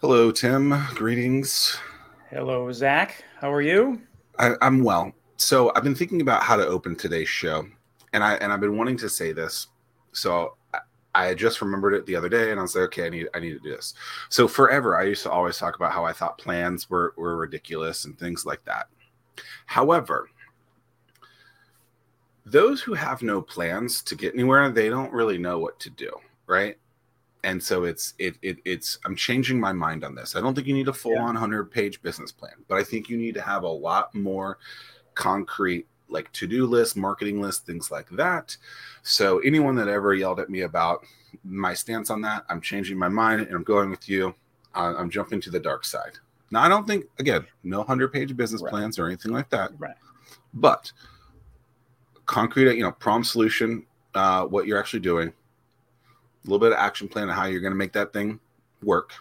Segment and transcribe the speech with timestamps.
[0.00, 0.74] Hello, Tim.
[0.94, 1.76] Greetings.
[2.30, 3.22] Hello, Zack.
[3.38, 4.00] How are you?
[4.38, 5.12] I, am well.
[5.36, 7.66] So I've been thinking about how to open today's show,
[8.14, 9.66] and I and I've been wanting to say this.
[10.12, 10.78] So I,
[11.14, 13.40] I just remembered it the other day, and I was like, okay, I need I
[13.40, 13.92] need to do this.
[14.30, 18.06] So forever, I used to always talk about how I thought plans were were ridiculous
[18.06, 18.86] and things like that.
[19.66, 20.30] However,
[22.46, 26.10] those who have no plans to get anywhere, they don't really know what to do,
[26.46, 26.78] right?
[27.42, 30.36] And so it's it, it it's I'm changing my mind on this.
[30.36, 33.08] I don't think you need a full on 100 page business plan, but I think
[33.08, 34.58] you need to have a lot more
[35.14, 38.56] concrete like to-do list, marketing list, things like that.
[39.02, 41.04] So anyone that ever yelled at me about
[41.44, 44.34] my stance on that, I'm changing my mind and I'm going with you.
[44.74, 46.18] I'm jumping to the dark side.
[46.50, 48.70] Now I don't think again, no 100 page business right.
[48.70, 49.70] plans or anything like that.
[49.78, 49.96] Right.
[50.52, 50.92] But
[52.26, 55.32] concrete, you know, problem solution, uh, what you're actually doing,
[56.44, 58.40] a little bit of action plan on how you're going to make that thing
[58.82, 59.12] work.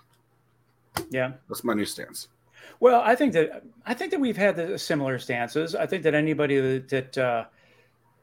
[1.10, 2.28] Yeah, that's my new stance.
[2.80, 5.76] Well, I think that I think that we've had the similar stances.
[5.76, 7.46] I think that anybody that, that uh,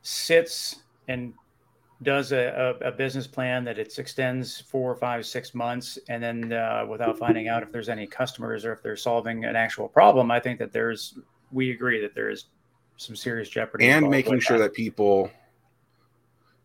[0.02, 0.76] sits
[1.08, 1.34] and
[2.02, 6.52] does a, a, a, business plan that it extends four, five, six months, and then
[6.52, 10.30] uh, without finding out if there's any customers or if they're solving an actual problem,
[10.30, 11.18] I think that there's
[11.52, 12.46] we agree that there is
[12.96, 13.86] some serious jeopardy.
[13.86, 14.64] And making sure that.
[14.64, 14.74] that.
[14.74, 15.30] people,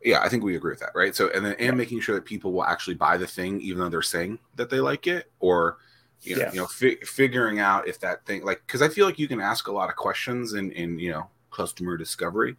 [0.03, 1.15] yeah, I think we agree with that, right?
[1.15, 1.71] So, and then and yeah.
[1.71, 4.79] making sure that people will actually buy the thing, even though they're saying that they
[4.79, 5.77] like it, or
[6.21, 6.51] you know, yeah.
[6.51, 9.41] you know, fi- figuring out if that thing, like, because I feel like you can
[9.41, 12.55] ask a lot of questions in in you know customer discovery.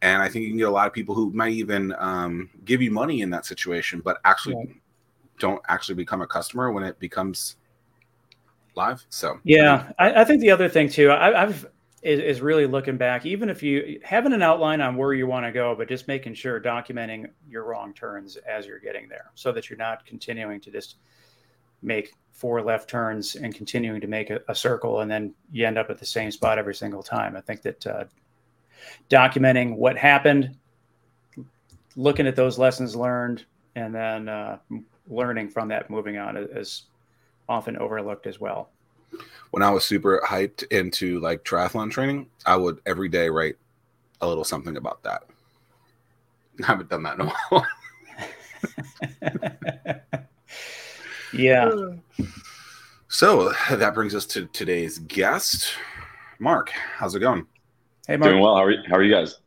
[0.00, 2.80] And I think you can get a lot of people who might even um, give
[2.80, 4.74] you money in that situation, but actually yeah.
[5.40, 7.56] don't actually become a customer when it becomes
[8.76, 9.04] live.
[9.08, 11.66] So yeah, I, I think the other thing too, I, have
[12.02, 15.46] is, is really looking back, even if you having an outline on where you want
[15.46, 19.52] to go, but just making sure documenting your wrong turns as you're getting there so
[19.52, 20.96] that you're not continuing to just
[21.82, 25.78] make four left turns and continuing to make a, a circle and then you end
[25.78, 27.36] up at the same spot every single time.
[27.36, 28.04] I think that uh,
[29.10, 30.56] documenting what happened,
[31.96, 33.44] looking at those lessons learned,
[33.74, 34.58] and then uh,
[35.08, 36.84] learning from that, moving on is
[37.48, 38.70] often overlooked as well
[39.50, 43.56] when I was super hyped into like triathlon training, I would every day write
[44.20, 45.24] a little something about that.
[46.62, 47.66] I haven't done that in a while.
[51.32, 51.70] yeah.
[53.08, 55.72] So that brings us to today's guest,
[56.38, 56.70] Mark.
[56.70, 57.46] How's it going?
[58.06, 58.32] Hey, Mark.
[58.32, 58.56] Doing well.
[58.56, 59.38] How are you, how are you guys?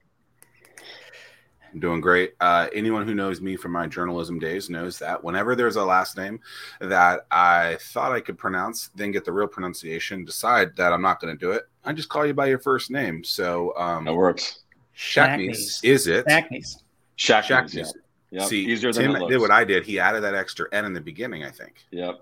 [1.74, 2.34] I'm doing great.
[2.40, 6.18] Uh, anyone who knows me from my journalism days knows that whenever there's a last
[6.18, 6.40] name
[6.80, 11.22] that I thought I could pronounce, then get the real pronunciation, decide that I'm not
[11.22, 13.24] going to do it, I just call you by your first name.
[13.24, 14.60] So um, that works.
[14.96, 16.26] Schacknies, is it?
[16.28, 16.84] Schacknies.
[17.18, 17.76] Schacknies.
[17.76, 17.86] Yeah.
[18.32, 18.48] Yep.
[18.48, 19.86] See, Easier Tim did what I did.
[19.86, 21.86] He added that extra N in the beginning, I think.
[21.92, 22.22] Yep.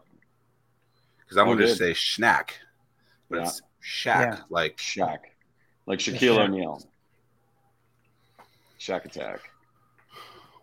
[1.20, 2.52] Because I oh, wanted to say schnack,
[3.30, 3.44] but yeah.
[3.44, 4.44] it's shack, yeah.
[4.50, 5.36] like shack,
[5.86, 6.82] like Shaquille O'Neal.
[8.80, 9.52] Shack Attack.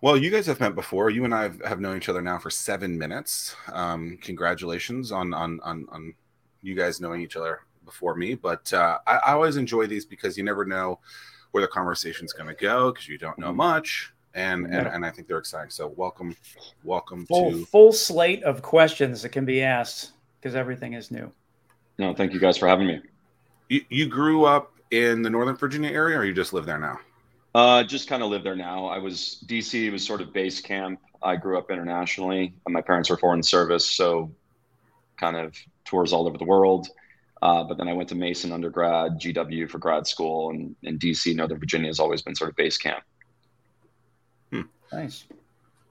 [0.01, 1.11] Well, you guys have met before.
[1.11, 3.55] You and I have known each other now for seven minutes.
[3.73, 6.15] Um, congratulations on, on on on
[6.63, 8.35] you guys knowing each other before me.
[8.35, 10.99] But uh, I, I, always enjoy these because you never know
[11.53, 13.59] where the conversation's going to go because you don't know mm-hmm.
[13.59, 15.71] much, and, and and I think they're exciting.
[15.71, 16.35] So welcome,
[16.85, 21.31] welcome full, to full slate of questions that can be asked because everything is new.
[21.99, 23.01] No, thank you guys for having me.
[23.69, 26.99] You, you grew up in the Northern Virginia area, or you just live there now?
[27.57, 28.85] Uh, just kind of live there now.
[28.85, 31.01] I was DC was sort of base camp.
[31.23, 32.53] I grew up internationally.
[32.69, 34.31] My parents were foreign service, so
[35.17, 35.57] kind of
[35.87, 36.89] tours all over the world.
[37.41, 41.35] Uh, but then I went to Mason undergrad, GW for grad school, and, and DC,
[41.35, 43.03] Northern Virginia has always been sort of base camp.
[44.53, 44.61] Hmm.
[44.93, 45.25] Nice.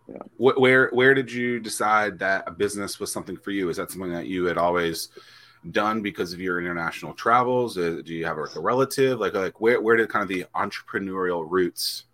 [0.07, 0.21] Yeah.
[0.37, 3.69] Where where did you decide that a business was something for you?
[3.69, 5.09] Is that something that you had always
[5.71, 7.77] done because of your international travels?
[7.77, 9.19] Uh, do you have like a relative?
[9.19, 12.05] Like like where where did kind of the entrepreneurial roots?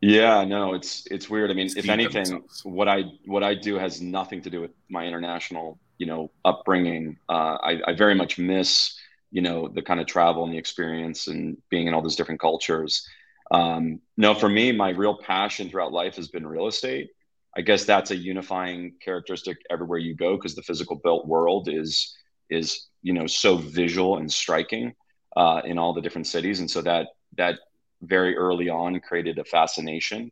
[0.00, 1.50] Yeah, no, it's it's weird.
[1.50, 2.64] I mean, if anything, themselves?
[2.64, 7.18] what I what I do has nothing to do with my international, you know, upbringing.
[7.28, 8.96] Uh, I, I very much miss,
[9.32, 12.40] you know, the kind of travel and the experience and being in all those different
[12.40, 13.08] cultures.
[13.50, 17.10] Um, no, for me, my real passion throughout life has been real estate.
[17.56, 22.14] I guess that's a unifying characteristic everywhere you go because the physical built world is
[22.50, 24.94] is you know so visual and striking
[25.36, 27.58] uh, in all the different cities, and so that that
[28.02, 30.30] very early on created a fascination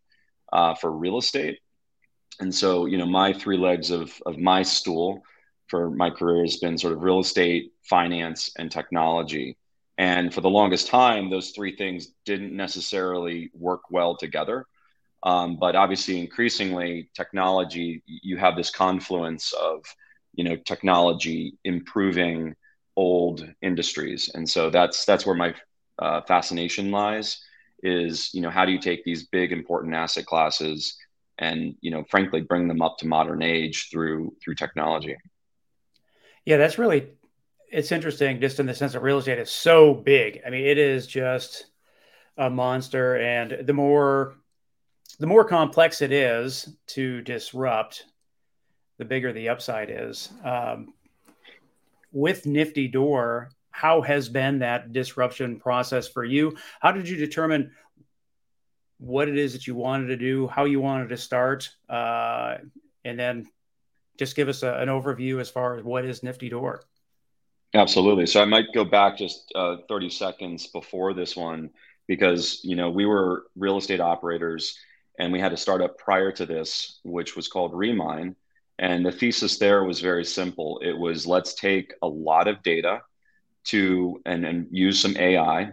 [0.52, 1.58] uh, for real estate.
[2.40, 5.22] And so you know my three legs of of my stool
[5.68, 9.56] for my career has been sort of real estate, finance, and technology.
[9.98, 14.66] And for the longest time, those three things didn't necessarily work well together.
[15.22, 19.84] Um, but obviously, increasingly, technology, you have this confluence of
[20.36, 22.54] you know technology improving
[22.96, 24.30] old industries.
[24.34, 25.54] And so that's that's where my
[25.98, 27.40] uh, fascination lies
[27.82, 30.96] is you know how do you take these big important asset classes
[31.38, 35.16] and you know frankly bring them up to modern age through through technology?
[36.44, 37.08] Yeah that's really
[37.70, 40.40] it's interesting just in the sense that real estate is so big.
[40.46, 41.66] I mean it is just
[42.36, 43.16] a monster.
[43.16, 44.36] And the more
[45.18, 48.04] the more complex it is to disrupt
[48.98, 50.30] the bigger the upside is.
[50.44, 50.94] Um,
[52.12, 56.56] with NFTYDoor how has been that disruption process for you?
[56.80, 57.72] How did you determine
[58.96, 61.68] what it is that you wanted to do how you wanted to start?
[61.86, 62.56] Uh,
[63.04, 63.46] and then
[64.16, 66.78] just give us a, an overview as far as what is NFTYDoor.
[67.74, 68.24] Absolutely.
[68.24, 71.68] So i might go back just uh, 30 seconds before this one
[72.06, 74.78] because you know we were real estate operators
[75.18, 78.36] and we had a startup prior to this which was called remine
[78.78, 83.00] and the thesis there was very simple it was let's take a lot of data
[83.64, 85.70] to and, and use some ai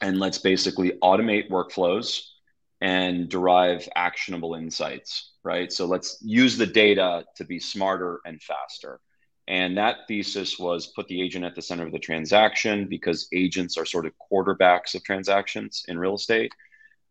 [0.00, 2.20] and let's basically automate workflows
[2.80, 9.00] and derive actionable insights right so let's use the data to be smarter and faster
[9.48, 13.76] and that thesis was put the agent at the center of the transaction because agents
[13.76, 16.52] are sort of quarterbacks of transactions in real estate.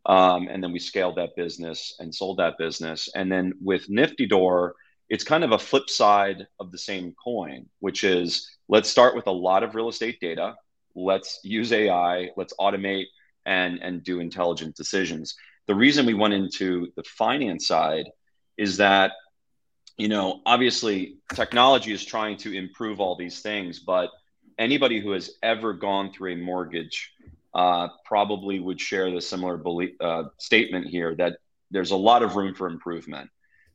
[0.05, 3.09] Um, and then we scaled that business and sold that business.
[3.13, 4.71] And then with NFTYDoor,
[5.11, 9.27] it's kind of a flip side of the same coin, which is let's start with
[9.27, 10.55] a lot of real estate data.
[10.95, 12.29] Let's use AI.
[12.37, 13.07] Let's automate
[13.45, 15.35] and, and do intelligent decisions.
[15.67, 18.05] The reason we went into the finance side
[18.57, 19.11] is that
[19.97, 24.09] you know, obviously technology is trying to improve all these things, but
[24.57, 27.11] anybody who has ever gone through a mortgage
[27.53, 31.37] uh, probably would share the similar belief, uh, statement here that
[31.69, 33.29] there's a lot of room for improvement.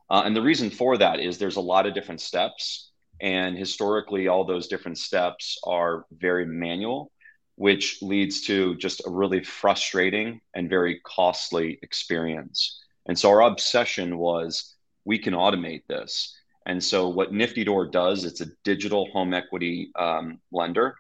[0.09, 2.91] Uh, and the reason for that is there's a lot of different steps.
[3.21, 7.11] And historically, all those different steps are very manual,
[7.57, 12.83] which leads to just a really frustrating and very costly experience.
[13.07, 14.75] And so our obsession was
[15.05, 16.37] we can automate this.
[16.67, 20.97] And so what NFTYDoor does, it's a digital home equity um, lender.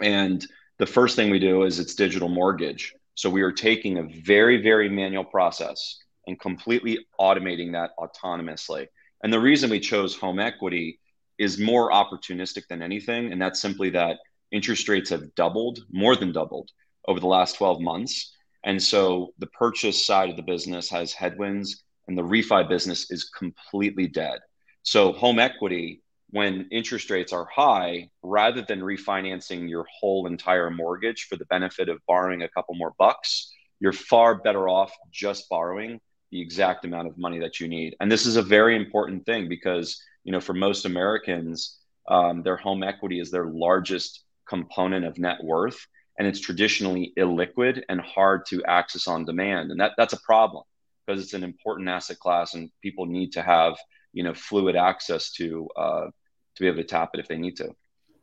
[0.00, 0.46] And
[0.78, 2.94] the first thing we do is it's digital mortgage.
[3.14, 8.86] So we are taking a very, very manual process and completely automating that autonomously.
[9.22, 11.00] And the reason we chose home equity
[11.38, 13.32] is more opportunistic than anything.
[13.32, 14.18] And that's simply that
[14.52, 16.70] interest rates have doubled, more than doubled
[17.08, 18.34] over the last 12 months.
[18.64, 23.24] And so the purchase side of the business has headwinds and the refi business is
[23.24, 24.40] completely dead.
[24.82, 31.26] So home equity, when interest rates are high, rather than refinancing your whole entire mortgage
[31.28, 36.00] for the benefit of borrowing a couple more bucks, you're far better off just borrowing
[36.34, 37.94] the exact amount of money that you need.
[38.00, 41.78] And this is a very important thing because, you know, for most Americans,
[42.08, 45.78] um, their home equity is their largest component of net worth.
[46.18, 49.70] And it's traditionally illiquid and hard to access on demand.
[49.70, 50.64] And that, that's a problem
[51.06, 53.76] because it's an important asset class and people need to have
[54.14, 56.06] you know fluid access to uh,
[56.54, 57.74] to be able to tap it if they need to.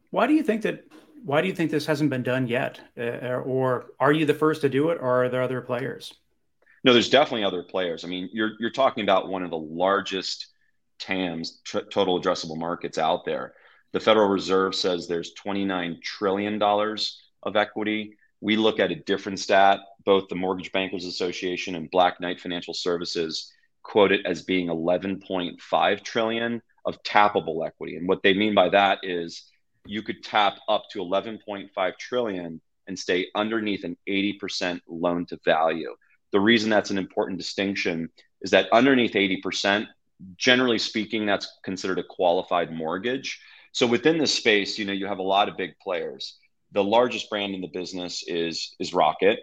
[0.09, 0.85] Why do you think that?
[1.23, 4.61] Why do you think this hasn't been done yet, uh, or are you the first
[4.61, 6.13] to do it, or are there other players?
[6.83, 8.03] No, there's definitely other players.
[8.03, 10.47] I mean, you're you're talking about one of the largest
[10.99, 13.53] TAMs, tr- total addressable markets out there.
[13.91, 19.39] The Federal Reserve says there's 29 trillion dollars of equity we look at a different
[19.39, 19.79] stat.
[20.03, 26.03] Both the Mortgage Bankers Association and Black Knight Financial Services quote it as being 11.5
[26.03, 27.95] trillion of tappable equity.
[27.95, 29.43] And what they mean by that is
[29.85, 35.95] you could tap up to 11.5 trillion and stay underneath an 80% loan to value.
[36.31, 38.09] The reason that's an important distinction
[38.41, 39.87] is that underneath 80%,
[40.37, 43.39] generally speaking, that's considered a qualified mortgage.
[43.71, 46.37] So within this space, you know, you have a lot of big players
[46.71, 49.39] the largest brand in the business is is Rocket.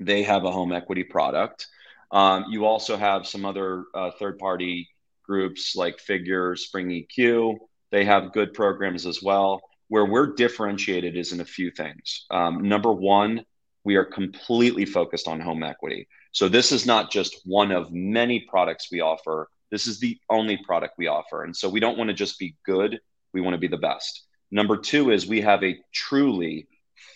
[0.00, 1.66] They have a home equity product.
[2.10, 4.88] Um, you also have some other uh, third party
[5.24, 7.56] groups like Figure, Spring EQ.
[7.90, 9.62] They have good programs as well.
[9.88, 12.26] Where we're differentiated is in a few things.
[12.30, 13.44] Um, number one,
[13.84, 16.08] we are completely focused on home equity.
[16.32, 19.48] So this is not just one of many products we offer.
[19.70, 21.44] This is the only product we offer.
[21.44, 22.98] And so we don't want to just be good,
[23.32, 24.24] we want to be the best.
[24.50, 26.66] Number two is we have a truly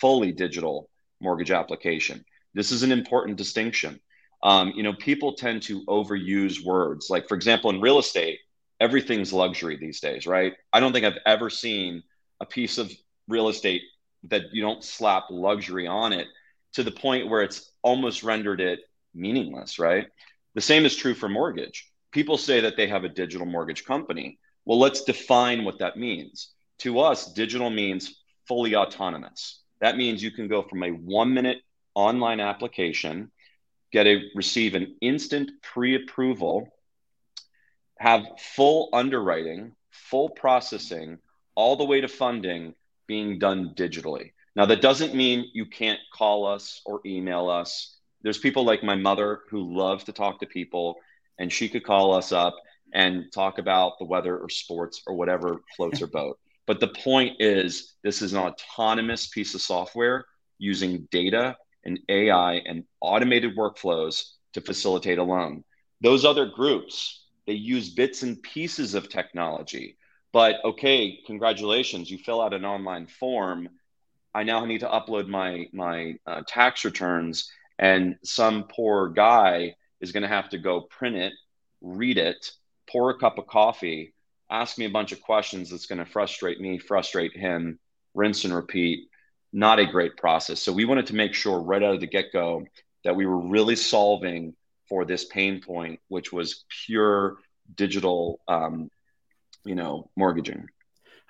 [0.00, 2.24] fully digital mortgage application.
[2.54, 4.00] This is an important distinction.
[4.42, 7.08] Um, you know, people tend to overuse words.
[7.10, 8.38] Like, for example, in real estate,
[8.80, 10.54] everything's luxury these days, right?
[10.72, 12.02] I don't think I've ever seen
[12.40, 12.92] a piece of
[13.26, 13.82] real estate
[14.24, 16.28] that you don't slap luxury on it
[16.74, 18.80] to the point where it's almost rendered it
[19.14, 20.06] meaningless, right?
[20.54, 21.90] The same is true for mortgage.
[22.10, 24.38] People say that they have a digital mortgage company.
[24.64, 26.50] Well, let's define what that means.
[26.80, 28.14] To us, digital means
[28.46, 29.60] fully autonomous.
[29.80, 31.58] That means you can go from a one minute
[31.94, 33.30] online application,
[33.92, 36.68] get a receive an instant pre-approval,
[37.98, 41.18] have full underwriting, full processing,
[41.54, 42.74] all the way to funding
[43.06, 44.32] being done digitally.
[44.58, 47.96] Now that doesn't mean you can't call us or email us.
[48.22, 50.96] There's people like my mother who love to talk to people
[51.38, 52.56] and she could call us up
[52.92, 56.40] and talk about the weather or sports or whatever floats her boat.
[56.66, 60.26] But the point is, this is an autonomous piece of software
[60.58, 64.24] using data and AI and automated workflows
[64.54, 65.62] to facilitate a loan.
[66.02, 69.96] Those other groups, they use bits and pieces of technology.
[70.32, 73.68] But okay, congratulations, you fill out an online form.
[74.34, 80.12] I now need to upload my my uh, tax returns, and some poor guy is
[80.12, 81.32] going to have to go print it,
[81.80, 82.50] read it,
[82.90, 84.14] pour a cup of coffee,
[84.50, 87.78] ask me a bunch of questions that's going to frustrate me, frustrate him,
[88.14, 89.08] rinse and repeat.
[89.52, 90.60] Not a great process.
[90.60, 92.64] So we wanted to make sure right out of the get go
[93.04, 94.54] that we were really solving
[94.88, 97.36] for this pain point, which was pure
[97.74, 98.90] digital, um,
[99.64, 100.66] you know, mortgaging.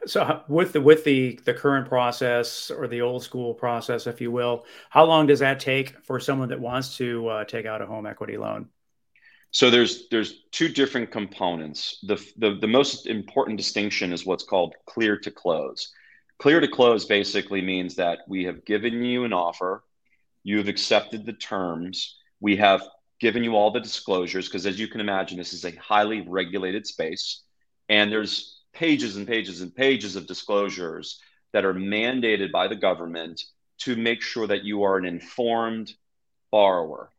[0.07, 4.31] So with the with the the current process or the old school process, if you
[4.31, 7.87] will, how long does that take for someone that wants to uh, take out a
[7.87, 8.69] home equity loan?
[9.51, 11.99] So there's there's two different components.
[12.07, 15.93] The, the the most important distinction is what's called clear to close.
[16.39, 19.83] Clear to close basically means that we have given you an offer,
[20.45, 22.83] you have accepted the terms, we have
[23.19, 26.87] given you all the disclosures because as you can imagine this is a highly regulated
[26.87, 27.43] space
[27.89, 31.21] and there's pages and pages and pages of disclosures
[31.53, 33.43] that are mandated by the government
[33.79, 35.93] to make sure that you are an informed
[36.51, 37.11] borrower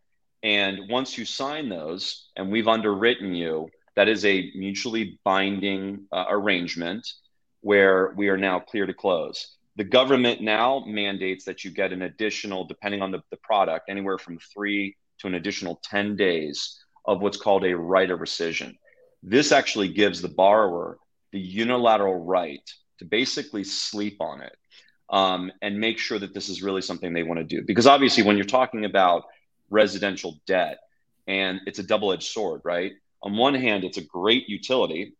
[0.44, 6.26] and once you sign those, and we've underwritten you, that is a mutually binding uh,
[6.30, 7.06] arrangement
[7.62, 9.56] where we are now clear to close.
[9.76, 14.18] The government now mandates that you get an additional, depending on the, the product, anywhere
[14.18, 18.78] from three to an additional 10 days of what's called a right of rescission.
[19.22, 20.98] This actually gives the borrower
[21.32, 22.68] the unilateral right
[23.00, 24.56] to basically sleep on it
[25.10, 27.64] um, and make sure that this is really something they want to do.
[27.66, 29.24] Because obviously, when you're talking about
[29.70, 30.80] residential debt.
[31.28, 32.94] And it's a double edged sword, right?
[33.22, 35.16] On one hand, it's a great utility.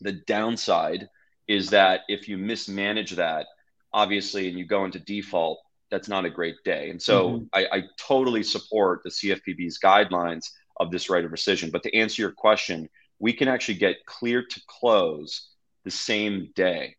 [0.00, 1.08] The downside
[1.48, 3.46] is that if you mismanage that,
[3.92, 6.90] obviously, and you go into default, that's not a great day.
[6.90, 7.44] And so mm-hmm.
[7.52, 10.46] I, I totally support the CFPB's guidelines
[10.78, 11.70] of this right of rescission.
[11.70, 12.88] But to answer your question,
[13.18, 15.48] we can actually get clear to close
[15.84, 16.96] the same day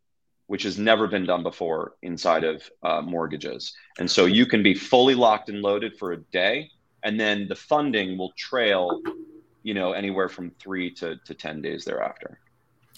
[0.48, 3.74] which has never been done before inside of uh, mortgages.
[4.00, 6.72] And so you can be fully locked and loaded for a day,
[7.04, 9.02] and then the funding will trail,
[9.64, 12.40] you know, anywhere from three to, to 10 days thereafter.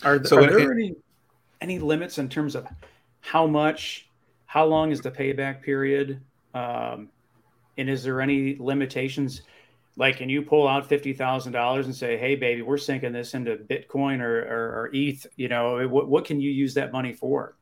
[0.03, 0.95] Are, so are there it, any,
[1.59, 2.67] any limits in terms of
[3.19, 4.07] how much,
[4.45, 6.21] how long is the payback period?
[6.53, 7.09] Um,
[7.77, 9.41] and is there any limitations?
[9.99, 14.21] Like can you pull out $50000 and say hey baby we're sinking this into bitcoin
[14.21, 17.55] or, or, or eth you know what, what can you use that money for?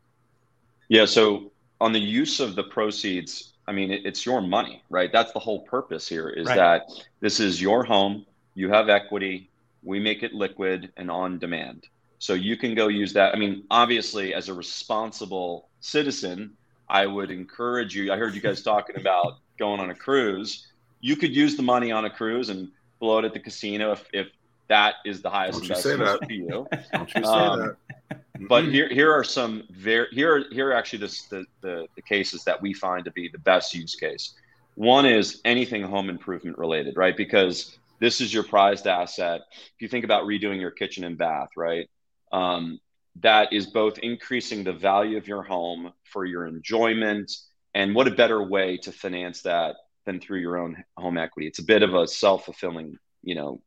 [0.88, 1.51] Yeah so
[1.82, 5.12] on the use of the proceeds i mean it, it's your money right?
[5.12, 6.56] That's the whole purpose here is right.
[6.56, 6.84] that
[7.20, 9.50] this is your home you have equity
[9.84, 11.88] we make it liquid and on demand.
[12.20, 13.36] So you can go use that.
[13.36, 16.53] I mean obviously as a responsible citizen
[16.89, 20.66] i would encourage you i heard you guys talking about going on a cruise
[21.00, 24.06] you could use the money on a cruise and blow it at the casino if,
[24.13, 24.27] if
[24.68, 26.68] that is the highest Don't investment for you.
[26.94, 27.75] Don't you say um,
[28.10, 28.22] that.
[28.48, 32.44] But here, here are some very here here are actually this, the, the the cases
[32.44, 34.34] that we find to be the best use case.
[34.75, 37.18] One is anything home improvement related, right?
[37.18, 39.42] Because this is your prized asset.
[39.51, 41.89] If you think about redoing your kitchen and bath, right?
[42.32, 42.80] Um,
[43.22, 47.32] that is both increasing the value of your home for your enjoyment,
[47.74, 49.77] and what a better way to finance that
[50.08, 51.48] than through your own home equity.
[51.48, 53.62] It's a bit of a self fulfilling, you know,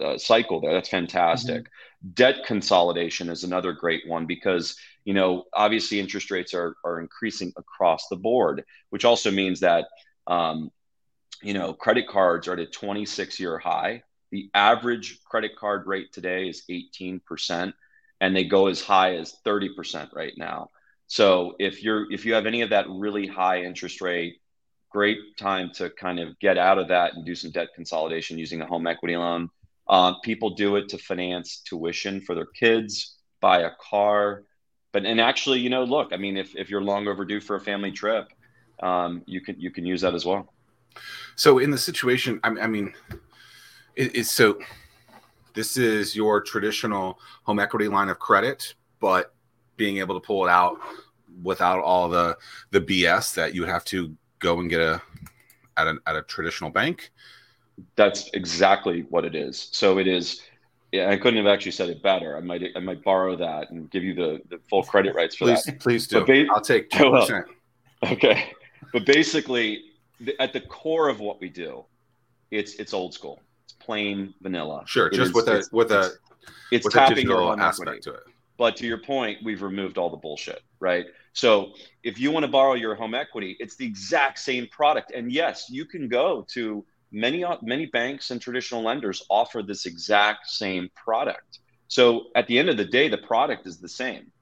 [0.00, 0.72] uh, cycle there.
[0.72, 1.62] That's fantastic.
[1.62, 2.10] Mm-hmm.
[2.14, 7.52] Debt consolidation is another great one because you know obviously interest rates are are increasing
[7.56, 9.86] across the board, which also means that
[10.28, 10.70] um,
[11.42, 14.02] you know credit cards are at a 26 year high.
[14.30, 17.74] The average credit card rate today is 18 percent,
[18.20, 20.68] and they go as high as 30 percent right now.
[21.06, 24.41] So if you're if you have any of that really high interest rate
[24.92, 28.60] great time to kind of get out of that and do some debt consolidation using
[28.60, 29.48] a home equity loan.
[29.88, 34.44] Uh, people do it to finance tuition for their kids, buy a car.
[34.92, 37.60] But and actually, you know, look, I mean, if, if you're long overdue for a
[37.60, 38.28] family trip,
[38.82, 40.52] um, you can you can use that as well.
[41.36, 42.92] So in the situation, I, I mean,
[43.96, 44.58] it, it's so
[45.54, 49.34] This is your traditional home equity line of credit, but
[49.76, 50.78] being able to pull it out
[51.42, 52.36] without all the
[52.70, 55.00] the BS that you have to go and get a
[55.78, 57.10] at a at a traditional bank.
[57.96, 59.68] That's exactly what it is.
[59.72, 60.42] So it is.
[60.90, 62.36] Yeah, I couldn't have actually said it better.
[62.36, 65.46] I might I might borrow that and give you the, the full credit rights for
[65.46, 65.80] please, that.
[65.80, 66.22] Please do.
[66.24, 67.46] Ba- I'll take two percent.
[68.02, 68.52] Okay,
[68.92, 69.84] but basically,
[70.38, 71.84] at the core of what we do,
[72.50, 73.40] it's it's old school.
[73.64, 74.82] It's plain vanilla.
[74.86, 76.12] Sure, it just is, with a with a
[76.70, 78.00] it's with tapping a aspect equity.
[78.02, 78.24] to it.
[78.58, 81.06] But to your point, we've removed all the bullshit, right?
[81.32, 81.72] So
[82.02, 85.12] if you want to borrow your home equity, it's the exact same product.
[85.12, 89.86] And yes, you can go to many uh, many banks and traditional lenders offer this
[89.86, 91.60] exact same product.
[91.88, 94.32] So at the end of the day, the product is the same.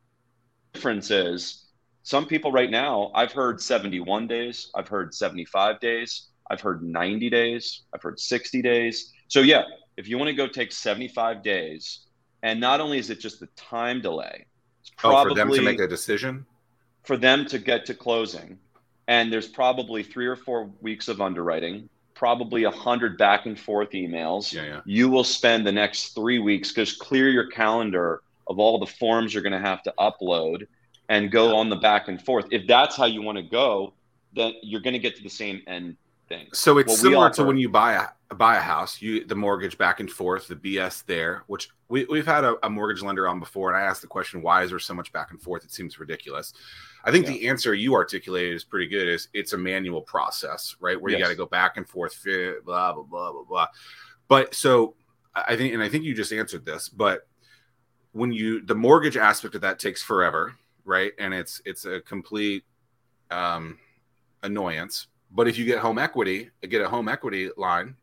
[0.73, 1.67] The difference is
[2.03, 7.29] some people right now, I've heard 71 days, I've heard 75 days, I've heard 90
[7.29, 9.13] days, I've heard 60 days.
[9.29, 9.63] So yeah,
[9.97, 12.07] if you want to go take 75 days,
[12.43, 14.47] and not only is it just the time delay,
[14.81, 16.47] it's probably oh, for them to make a decision,
[17.03, 18.59] for them to get to closing,
[19.09, 23.91] and there's probably three or four weeks of underwriting, probably a hundred back and forth
[23.91, 24.53] emails.
[24.53, 24.81] Yeah, yeah.
[24.85, 29.33] You will spend the next three weeks because clear your calendar of all the forms
[29.33, 30.67] you're going to have to upload
[31.09, 32.47] and go on the back and forth.
[32.51, 33.95] If that's how you want to go,
[34.35, 35.97] then you're going to get to the same end
[36.29, 36.47] thing.
[36.53, 39.35] So it's what similar offer, to when you buy a buy a house, you the
[39.35, 43.29] mortgage back and forth, the BS there, which we, we've had a, a mortgage lender
[43.29, 45.65] on before, and I asked the question, why is there so much back and forth?
[45.65, 46.55] It seems ridiculous.
[47.05, 47.33] I think yeah.
[47.33, 49.09] the answer you articulated is pretty good.
[49.09, 51.01] Is it's a manual process, right?
[51.01, 51.19] Where yes.
[51.19, 52.19] you got to go back and forth,
[52.65, 53.67] blah blah blah blah blah.
[54.29, 54.95] But so
[55.35, 57.27] I think, and I think you just answered this, but
[58.13, 60.55] when you the mortgage aspect of that takes forever
[60.85, 61.13] right?
[61.19, 62.65] And it's it's a complete
[63.31, 63.79] um,
[64.43, 65.07] annoyance.
[65.31, 67.97] But if you get home equity, get a home equity line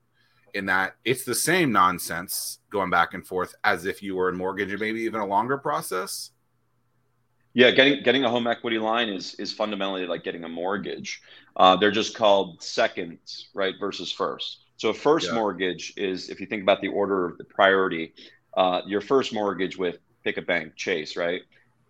[0.53, 4.37] in that it's the same nonsense going back and forth as if you were in
[4.37, 6.31] mortgage and maybe even a longer process.
[7.57, 11.23] Yeah, getting getting a home equity line is is fundamentally like getting a mortgage.
[11.55, 14.65] Uh, they're just called seconds, right, versus first.
[14.75, 15.33] So a first yeah.
[15.33, 18.13] mortgage is if you think about the order of the priority,
[18.55, 21.41] uh, your first mortgage with pick a bank, Chase, right?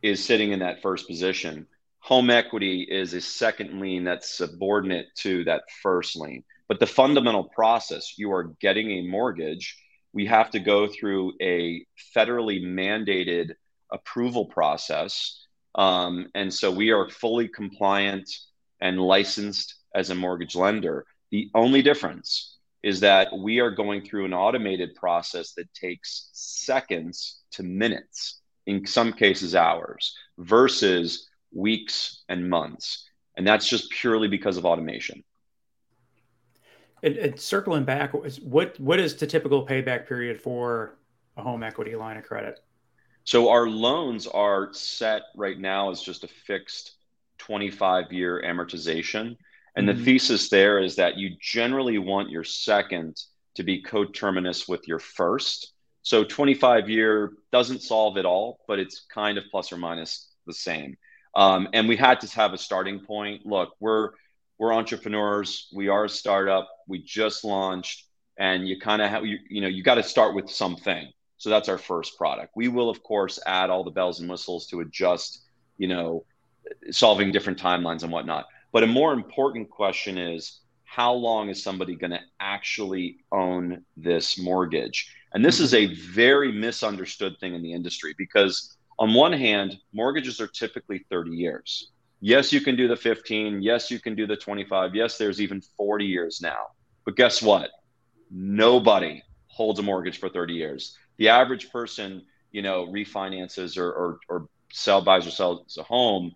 [0.02, 1.68] is sitting in that first position.
[2.00, 6.46] Home equity is a second lien that's subordinate to that first lien.
[6.70, 9.78] But the fundamental process, you are getting a mortgage,
[10.14, 13.56] we have to go through a federally mandated
[13.92, 15.47] approval process.
[15.78, 18.30] Um, and so we are fully compliant
[18.82, 21.06] and licensed as a mortgage lender.
[21.32, 27.40] The only difference is that we are going through an automated process that takes seconds
[27.52, 33.10] to minutes in some cases hours versus weeks and months.
[33.36, 35.24] And that's just purely because of automation.
[37.04, 38.12] And, and, circling back
[38.42, 40.98] what what is the typical payback period for
[41.38, 42.60] a home equity line of credit
[43.28, 46.96] so our loans are set right now as just a fixed
[47.40, 49.36] 25 year amortization
[49.76, 49.98] and mm-hmm.
[49.98, 53.16] the thesis there is that you generally want your second
[53.56, 55.74] to be coterminous with your first
[56.08, 60.54] so 25 year doesn't solve it all, but it's kind of plus or minus the
[60.54, 60.96] same.
[61.36, 63.46] Um, and we had to have a starting point.
[63.46, 64.12] Look, we're
[64.58, 65.68] we're entrepreneurs.
[65.76, 66.70] We are a startup.
[66.88, 68.06] We just launched,
[68.40, 71.12] and you kind of have you, you know you got to start with something.
[71.38, 72.54] So that's our first product.
[72.56, 75.44] We will of course add all the bells and whistles to adjust,
[75.78, 76.26] you know,
[76.92, 78.48] solving different timelines and whatnot.
[78.72, 84.40] But a more important question is how long is somebody going to actually own this
[84.40, 85.14] mortgage?
[85.34, 90.42] And this is a very misunderstood thing in the industry because, on one hand, mortgages
[90.42, 91.92] are typically 30 years.
[92.20, 93.62] Yes, you can do the 15.
[93.62, 94.96] Yes, you can do the 25.
[94.96, 96.68] Yes, there's even 40 years now.
[97.06, 97.70] But guess what?
[98.32, 100.98] Nobody holds a mortgage for 30 years.
[101.18, 106.34] The average person, you know, refinances or, or, or sell, buys or sells a home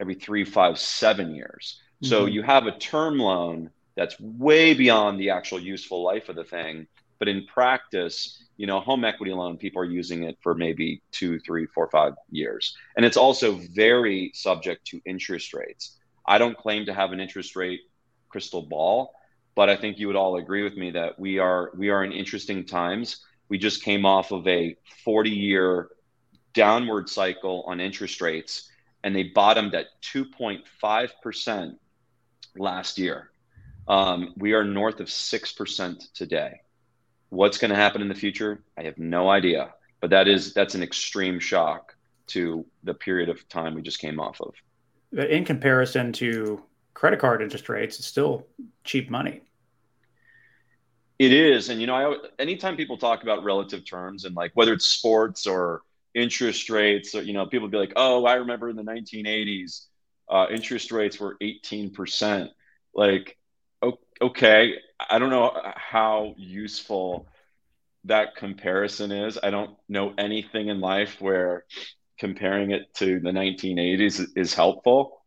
[0.00, 1.80] every three, five, seven years.
[2.02, 2.10] Mm-hmm.
[2.10, 6.44] So you have a term loan that's way beyond the actual useful life of the
[6.44, 6.86] thing
[7.18, 11.38] but in practice, you know, home equity loan, people are using it for maybe two,
[11.40, 12.76] three, four, five years.
[12.96, 15.96] And it's also very subject to interest rates.
[16.26, 17.80] I don't claim to have an interest rate
[18.28, 19.14] crystal ball,
[19.54, 22.12] but I think you would all agree with me that we are we are in
[22.12, 23.24] interesting times.
[23.48, 25.88] We just came off of a 40 year
[26.52, 28.70] downward cycle on interest rates,
[29.04, 31.76] and they bottomed at 2.5%
[32.56, 33.30] last year.
[33.86, 36.60] Um, we are north of 6% today.
[37.30, 38.62] What's going to happen in the future?
[38.76, 39.72] I have no idea.
[40.00, 41.94] But that is that's an extreme shock
[42.28, 44.54] to the period of time we just came off of.
[45.12, 46.62] But in comparison to
[46.94, 48.46] credit card interest rates, it's still
[48.84, 49.42] cheap money.
[51.18, 54.72] It is, and you know, I anytime people talk about relative terms and like whether
[54.72, 55.82] it's sports or
[56.14, 59.88] interest rates, or, you know, people be like, "Oh, I remember in the 1980s,
[60.28, 62.50] uh, interest rates were 18 percent."
[62.94, 63.36] Like,
[64.22, 64.74] okay,
[65.10, 67.28] I don't know how useful
[68.04, 69.38] that comparison is.
[69.42, 71.64] I don't know anything in life where
[72.18, 75.22] comparing it to the 1980s is helpful,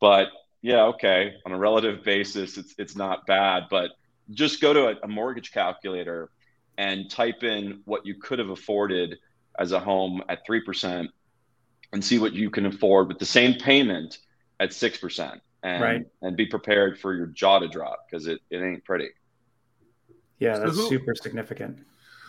[0.00, 0.28] but
[0.62, 3.90] yeah, okay, on a relative basis, it's it's not bad, but
[4.30, 6.30] just go to a, a mortgage calculator
[6.76, 9.18] and type in what you could have afforded
[9.58, 11.08] as a home at 3%
[11.92, 14.18] and see what you can afford with the same payment
[14.60, 16.06] at 6% and, right.
[16.22, 19.08] and be prepared for your jaw to drop because it, it ain't pretty.
[20.38, 21.84] Yeah, that's who, super significant.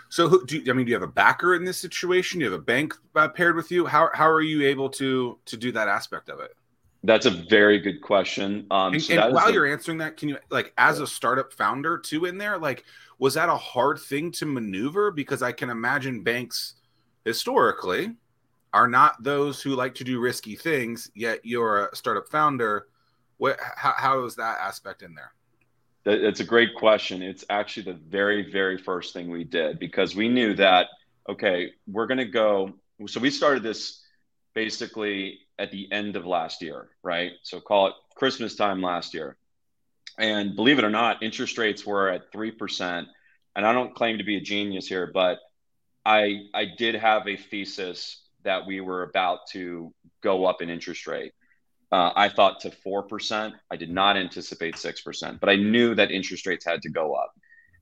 [0.10, 2.40] So, who, do you, I mean, do you have a backer in this situation?
[2.40, 3.86] Do you have a bank uh, paired with you?
[3.86, 6.56] How, how are you able to to do that aspect of it?
[7.04, 8.68] That's a very good question.
[8.72, 11.54] Um, and, so and while a, you're answering that, can you like as a startup
[11.54, 12.84] founder too in there, like
[13.20, 15.12] was that a hard thing to maneuver?
[15.12, 16.76] Because I can imagine banks
[17.26, 18.16] historically
[18.74, 21.10] are not those who like to do risky things.
[21.16, 22.88] Yet you're a startup founder.
[23.38, 23.58] What?
[23.76, 25.32] How, how is that aspect in there?
[26.04, 27.22] That's a great question.
[27.22, 30.88] It's actually the very, very first thing we did because we knew that
[31.30, 32.74] okay, we're going to go.
[33.08, 34.04] So we started this
[34.54, 37.34] basically at the end of last year, right?
[37.44, 39.38] So call it Christmas time last year.
[40.18, 43.06] And believe it or not, interest rates were at 3%.
[43.56, 45.40] And I don't claim to be a genius here, but
[46.06, 51.08] I I did have a thesis that we were about to go up in interest
[51.08, 51.34] rate.
[51.92, 53.54] Uh, I thought to 4%.
[53.70, 57.34] I did not anticipate 6%, but I knew that interest rates had to go up.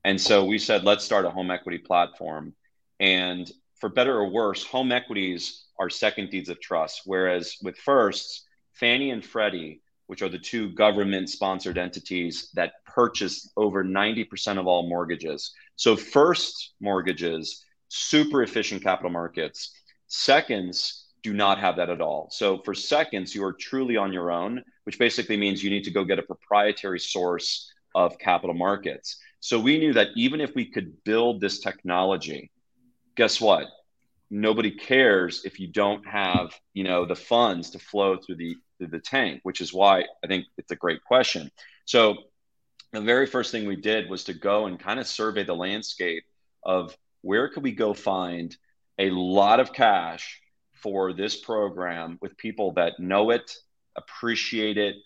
[0.04, 2.54] And so we said, let's start a home equity platform.
[2.98, 7.02] And for better or worse, home equities are second deeds of trust.
[7.04, 13.50] Whereas with firsts, Fannie and Freddie, which are the two government sponsored entities that purchase
[13.56, 15.52] over 90% of all mortgages.
[15.76, 19.72] So, first mortgages, super efficient capital markets.
[20.06, 22.28] Seconds do not have that at all.
[22.30, 25.90] So, for seconds, you are truly on your own, which basically means you need to
[25.90, 29.18] go get a proprietary source of capital markets.
[29.40, 32.50] So, we knew that even if we could build this technology,
[33.14, 33.66] guess what?
[34.30, 38.88] Nobody cares if you don't have you know the funds to flow through the through
[38.88, 41.50] the tank which is why i think it's a great question.
[41.84, 42.16] So
[42.92, 46.24] the very first thing we did was to go and kind of survey the landscape
[46.62, 48.56] of where could we go find
[48.98, 50.40] a lot of cash
[50.74, 53.50] for this program with people that know it
[53.96, 54.96] appreciate it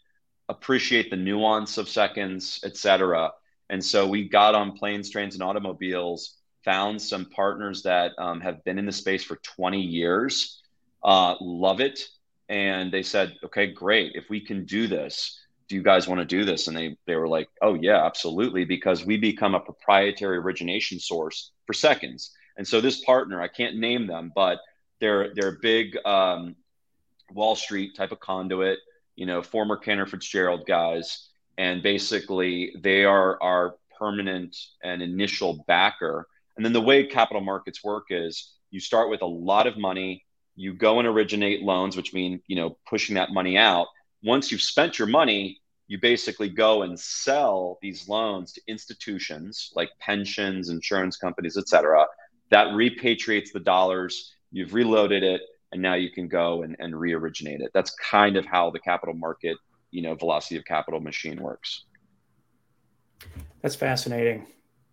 [0.49, 3.31] appreciate the nuance of seconds etc
[3.71, 8.63] and so we got on planes trains and automobiles found some partners that um, have
[8.65, 10.61] been in the space for 20 years,
[11.03, 12.01] uh, love it.
[12.49, 14.13] And they said, okay, great.
[14.15, 16.69] If we can do this, do you guys want to do this?
[16.69, 18.65] And they, they were like, oh, yeah, absolutely.
[18.65, 22.33] Because we become a proprietary origination source for seconds.
[22.57, 24.59] And so this partner, I can't name them, but
[25.01, 26.57] they're, they're big um,
[27.33, 28.79] Wall Street type of conduit,
[29.17, 31.29] you know, former Cantor Fitzgerald guys.
[31.57, 37.83] And basically, they are our permanent and initial backer and then the way capital markets
[37.83, 40.25] work is you start with a lot of money,
[40.57, 43.87] you go and originate loans, which mean, you know, pushing that money out.
[44.23, 49.91] Once you've spent your money, you basically go and sell these loans to institutions like
[49.99, 52.07] pensions, insurance companies, et cetera.
[52.51, 55.41] That repatriates the dollars, you've reloaded it,
[55.73, 57.71] and now you can go and, and re-originate it.
[57.73, 59.57] That's kind of how the capital market,
[59.91, 61.85] you know, velocity of capital machine works.
[63.63, 64.47] That's fascinating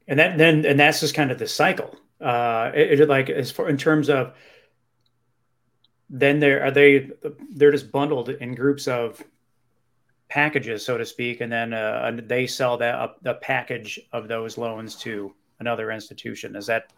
[0.09, 1.95] and that then and that's just kind of the cycle.
[2.19, 4.33] Uh, it, it like as for in terms of
[6.09, 7.09] then they're are they
[7.51, 9.23] they're just bundled in groups of
[10.27, 14.57] packages, so to speak, and then uh, they sell that uh, the package of those
[14.57, 16.55] loans to another institution.
[16.55, 16.91] Is that?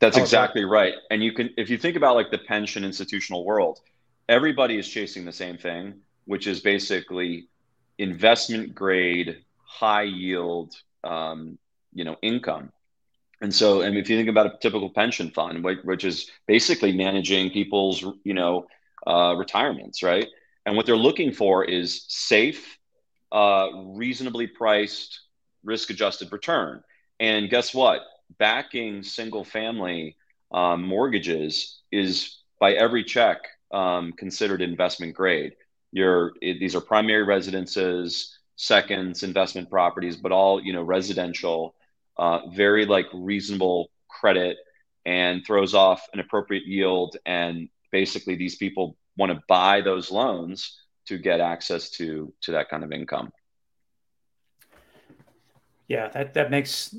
[0.00, 0.94] That's exactly right.
[1.12, 3.80] And you can, if you think about like the pension institutional world,
[4.28, 7.46] everybody is chasing the same thing, which is basically
[7.98, 11.56] investment grade, high yield, um,
[11.96, 12.72] you know income.
[13.42, 17.50] And so and if you think about a typical pension fund which is basically managing
[17.50, 18.66] people's you know
[19.06, 20.28] uh, retirements right?
[20.66, 22.78] And what they're looking for is safe
[23.32, 25.20] uh, reasonably priced
[25.64, 26.82] risk adjusted return.
[27.20, 28.02] And guess what?
[28.38, 30.16] Backing single family
[30.52, 33.38] um, mortgages is by every check
[33.72, 35.52] um, considered investment grade.
[35.92, 41.74] Your these are primary residences seconds investment properties but all you know residential
[42.18, 44.56] uh, very like reasonable credit
[45.04, 47.16] and throws off an appropriate yield.
[47.26, 52.68] And basically, these people want to buy those loans to get access to to that
[52.68, 53.32] kind of income.
[55.88, 56.94] Yeah, that that makes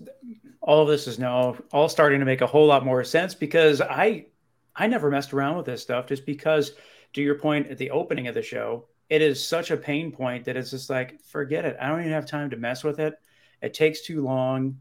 [0.61, 3.81] all of this is now all starting to make a whole lot more sense because
[3.81, 4.27] I
[4.75, 6.73] I never messed around with this stuff just because
[7.13, 10.45] to your point at the opening of the show, it is such a pain point
[10.45, 11.75] that it's just like forget it.
[11.81, 13.15] I don't even have time to mess with it.
[13.61, 14.77] It takes too long.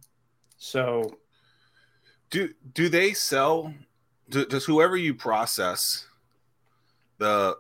[0.57, 1.19] So
[2.31, 3.73] do do they sell
[4.31, 6.07] do, does whoever you process
[7.19, 7.57] the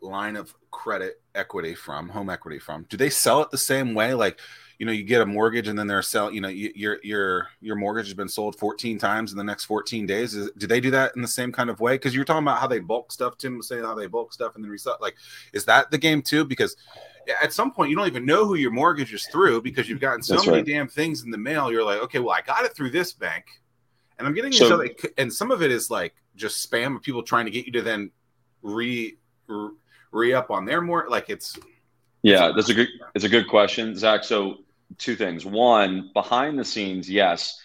[0.00, 4.14] line of credit equity from home equity from do they sell it the same way?
[4.14, 4.40] Like
[4.78, 7.48] you know you get a mortgage and then they're selling you know you, your your
[7.60, 10.34] your mortgage has been sold 14 times in the next 14 days.
[10.34, 11.94] Is, do they do that in the same kind of way?
[11.94, 14.54] Because you're talking about how they bulk stuff tim was saying how they bulk stuff
[14.54, 15.16] and then resell like
[15.52, 16.44] is that the game too?
[16.44, 16.76] Because
[17.42, 20.22] at some point you don't even know who your mortgage is through because you've gotten
[20.22, 20.66] so That's many right.
[20.66, 23.44] damn things in the mail you're like okay well i got it through this bank
[24.18, 27.22] and i'm getting so, other, and some of it is like just spam of people
[27.22, 28.10] trying to get you to then
[28.62, 29.16] re
[30.12, 31.58] re up on their more like it's
[32.22, 34.58] yeah that's a good it's a good question zack so
[34.98, 35.44] two things.
[35.44, 37.60] One, behind the scenes, yes,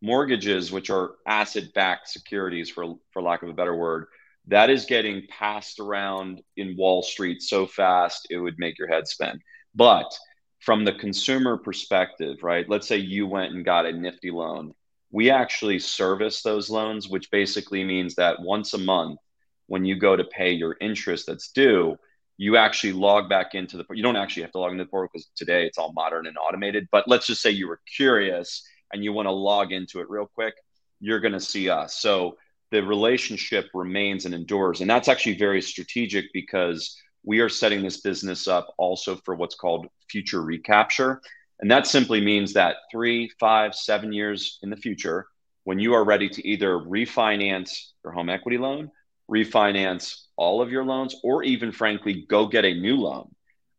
[0.00, 4.06] mortgages, which are asset backed securities, for, for lack of a better word,
[4.48, 9.08] that is getting passed around in Wall Street so fast it would make your head
[9.08, 9.40] spin.
[9.74, 10.16] But
[10.60, 12.68] from the consumer perspective, right?
[12.68, 14.72] Let's say you went and got a nifty loan.
[15.10, 19.18] We actually service those loans, which basically means that once a month,
[19.66, 21.96] when you go to pay your interest that's due,
[22.38, 25.08] you actually log back into the you don't actually have to log into the portal
[25.12, 29.02] because today it's all modern and automated but let's just say you were curious and
[29.02, 30.54] you want to log into it real quick
[31.00, 32.36] you're going to see us so
[32.76, 38.00] the relationship remains and endures and that's actually very strategic because we are setting this
[38.00, 41.20] business up also for what's called future recapture
[41.60, 45.26] and that simply means that three five seven years in the future
[45.64, 48.90] when you are ready to either refinance your home equity loan
[49.30, 53.34] refinance all of your loans, or even frankly, go get a new loan.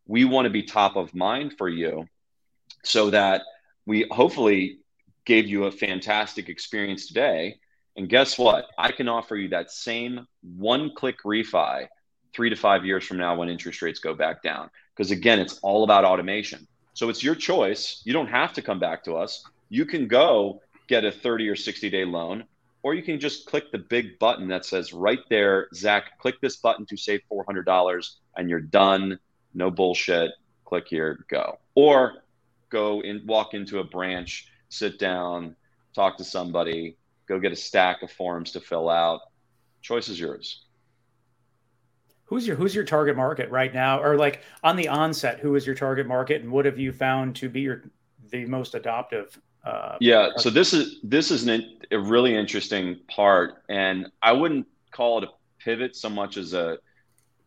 [0.08, 2.08] We want to be top of mind for you
[2.84, 3.44] so that
[3.86, 4.80] we hopefully
[5.26, 7.60] gave you a fantastic experience today.
[7.98, 8.68] And guess what?
[8.78, 11.88] I can offer you that same one click refi
[12.34, 14.70] three to five years from now when interest rates go back down.
[14.96, 16.68] Because again, it's all about automation.
[16.94, 18.02] So it's your choice.
[18.06, 19.44] You don't have to come back to us.
[19.70, 22.46] You can go get a 30 or 60 day loan
[22.84, 26.58] or you can just click the big button that says right there, Zack, click this
[26.58, 29.20] button to save $400 and you're done.
[29.54, 30.32] No bullshit.
[30.66, 31.58] Click here, go.
[31.76, 32.24] Or
[32.70, 35.56] go and walk into a branch, sit down,
[35.94, 36.96] talk to somebody,
[37.28, 39.22] go get a stack of forms to fill out.
[39.82, 40.66] Choice is yours.
[42.26, 45.40] Who's your who's your target market right now, or like on the onset?
[45.40, 47.84] Who is your target market, and what have you found to be your
[48.30, 53.64] the most adoptive uh, yeah, so this is this is an, a really interesting part,
[53.68, 55.28] and I wouldn't call it a
[55.60, 56.78] pivot so much as a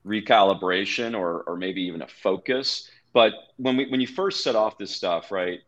[0.05, 2.91] recalibration or or maybe even a focus.
[3.15, 5.61] But when we when you first set off this stuff, right?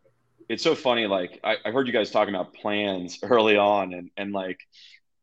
[0.53, 1.07] It's so funny.
[1.07, 4.59] Like I, I heard you guys talking about plans early on, and and like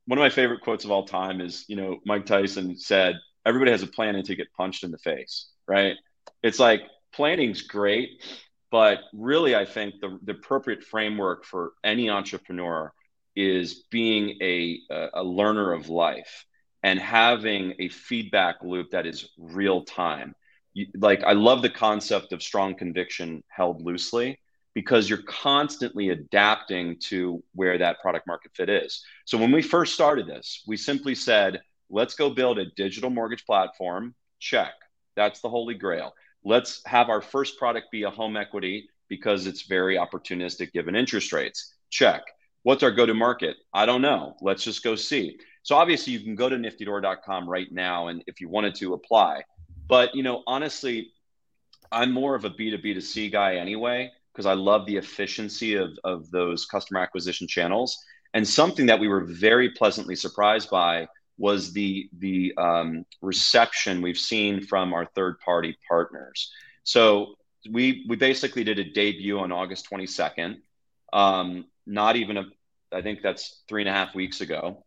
[0.06, 3.14] one of my favorite quotes of all time is you know Mike Tyson said,
[3.46, 5.96] "Everybody has a plan until you get punched in the face." Right?
[6.42, 8.24] It's like planning's great,
[8.72, 12.92] but really, I think the, the appropriate framework for any entrepreneur
[13.36, 14.80] is being a,
[15.14, 16.44] a learner of life
[16.82, 20.34] and having a feedback loop that is real time.
[20.74, 24.38] You, like, I love the concept of strong conviction held loosely
[24.74, 29.02] because you're constantly adapting to where that product market fit is.
[29.24, 33.44] So, when we first started this, we simply said, let's go build a digital mortgage
[33.44, 34.14] platform.
[34.38, 34.72] Check.
[35.16, 39.62] That's the holy grail let's have our first product be a home equity because it's
[39.62, 41.74] very opportunistic given interest rates.
[41.90, 42.22] Check.
[42.62, 43.56] What's our go to market?
[43.72, 44.36] I don't know.
[44.40, 45.38] Let's just go see.
[45.62, 49.42] So obviously you can go to nftydoor.com right now and if you wanted to apply.
[49.88, 51.12] But you know, honestly,
[51.90, 55.90] I'm more of a B2B to C guy anyway because I love the efficiency of,
[56.02, 58.02] of those customer acquisition channels.
[58.32, 64.16] And something that we were very pleasantly surprised by was the the um, reception we've
[64.16, 66.50] seen from our third party partners.
[66.84, 67.34] So
[67.70, 70.56] we we basically did a debut on August 22nd.
[71.12, 72.44] Um, not even a,
[72.90, 74.86] I think that's three and a half weeks ago.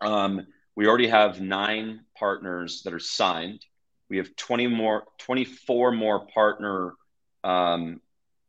[0.00, 0.46] Um,
[0.76, 3.66] we already have nine partners that are signed.
[4.08, 6.94] We have 20 more, 24 more partner
[7.44, 8.00] um,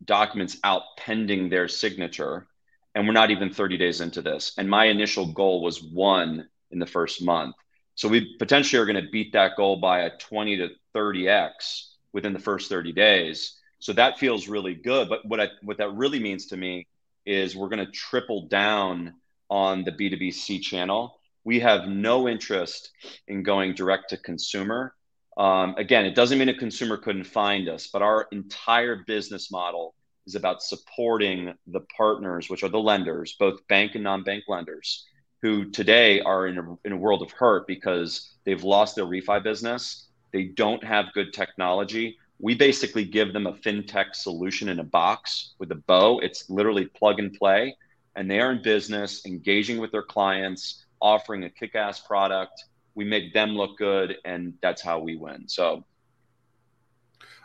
[0.03, 2.47] documents out pending their signature,
[2.95, 4.53] and we're not even 30 days into this.
[4.57, 7.55] And my initial goal was one in the first month.
[7.95, 12.33] So we potentially are going to beat that goal by a 20 to 30x within
[12.33, 13.57] the first 30 days.
[13.79, 15.09] So that feels really good.
[15.09, 16.87] But what I, what that really means to me
[17.25, 19.15] is we're going to triple down
[19.49, 21.19] on the B2B2C channel.
[21.43, 22.91] We have no interest
[23.27, 24.95] in going direct to consumer.
[25.39, 29.95] Um, again, it doesn't mean a consumer couldn't find us, but our entire business model
[30.27, 35.05] is about supporting the partners, which are the lenders, both bank and non-bank lenders,
[35.41, 39.41] who today are in a, in a world of hurt because they've lost their refi
[39.41, 40.09] business.
[40.33, 42.17] They don't have good technology.
[42.39, 46.19] We basically give them a fintech solution in a box with a bow.
[46.19, 47.77] It's literally plug and play.
[48.17, 52.65] And they are in business, engaging with their clients, offering a kick ass product.
[52.95, 55.47] We make them look good, and that's how we win.
[55.47, 55.85] So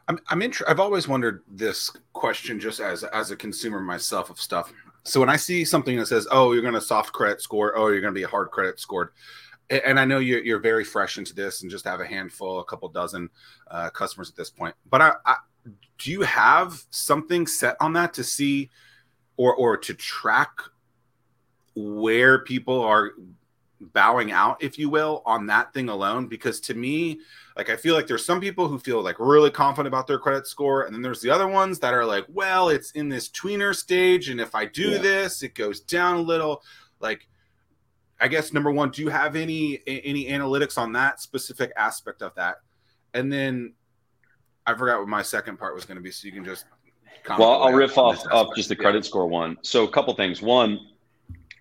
[0.08, 4.40] I'm I'm int- I've always wondered this question just as as a consumer myself of
[4.40, 4.72] stuff.
[5.04, 7.88] So when I see something that says, "Oh, you're going to soft credit score," "Oh,
[7.88, 9.10] you're going to be a hard credit scored,"
[9.70, 12.64] and I know you're, you're very fresh into this and just have a handful, a
[12.64, 13.30] couple dozen
[13.70, 14.74] uh, customers at this point.
[14.90, 15.36] But I, I,
[15.98, 18.70] do you have something set on that to see,
[19.36, 20.58] or or to track
[21.74, 23.12] where people are
[23.92, 26.26] bowing out, if you will, on that thing alone?
[26.26, 27.20] Because to me,
[27.56, 30.46] like I feel like there's some people who feel like really confident about their credit
[30.46, 33.74] score, and then there's the other ones that are like, well, it's in this tweener
[33.74, 34.98] stage, and if I do yeah.
[34.98, 36.62] this, it goes down a little.
[37.00, 37.28] Like,
[38.20, 42.34] I guess number one, do you have any any analytics on that specific aspect of
[42.34, 42.56] that?
[43.12, 43.74] And then
[44.66, 46.64] I forgot what my second part was going to be, so you can just.
[47.38, 49.08] Well, I'll riff off off just the credit yeah.
[49.08, 49.56] score one.
[49.62, 50.42] So a couple things.
[50.42, 50.80] One,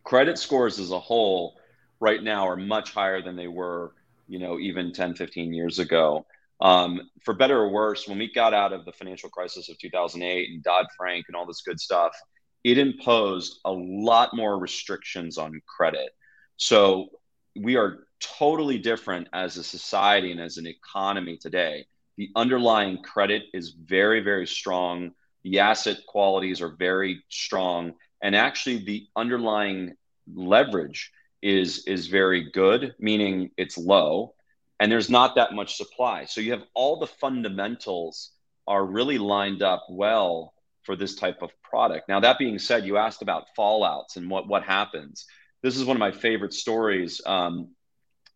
[0.03, 1.55] credit scores as a whole
[2.03, 3.93] right now are much higher than they were
[4.27, 6.25] you know, even 10, 15 years ago.
[6.61, 10.49] Um, for better or worse, when we got out of the financial crisis of 2008
[10.49, 12.15] and Dodd Frank and all this good stuff,
[12.63, 16.09] it imposed a lot more restrictions on credit.
[16.55, 17.09] So
[17.55, 21.85] we are totally different as a society and as an economy today.
[22.15, 25.11] The underlying credit is very, very strong.
[25.43, 27.93] The asset qualities are very strong.
[28.21, 29.93] And actually, the underlying
[30.33, 31.11] leverage
[31.43, 34.33] is is very good, meaning it's low,
[34.79, 36.25] and there's not that much supply.
[36.25, 38.31] So you have all the fundamentals
[38.65, 40.53] are really lined up well
[40.83, 42.07] for this type of product.
[42.07, 45.25] Now that being said, you asked about fallouts and what what happens.
[45.61, 47.21] This is one of my favorite stories.
[47.25, 47.69] Um,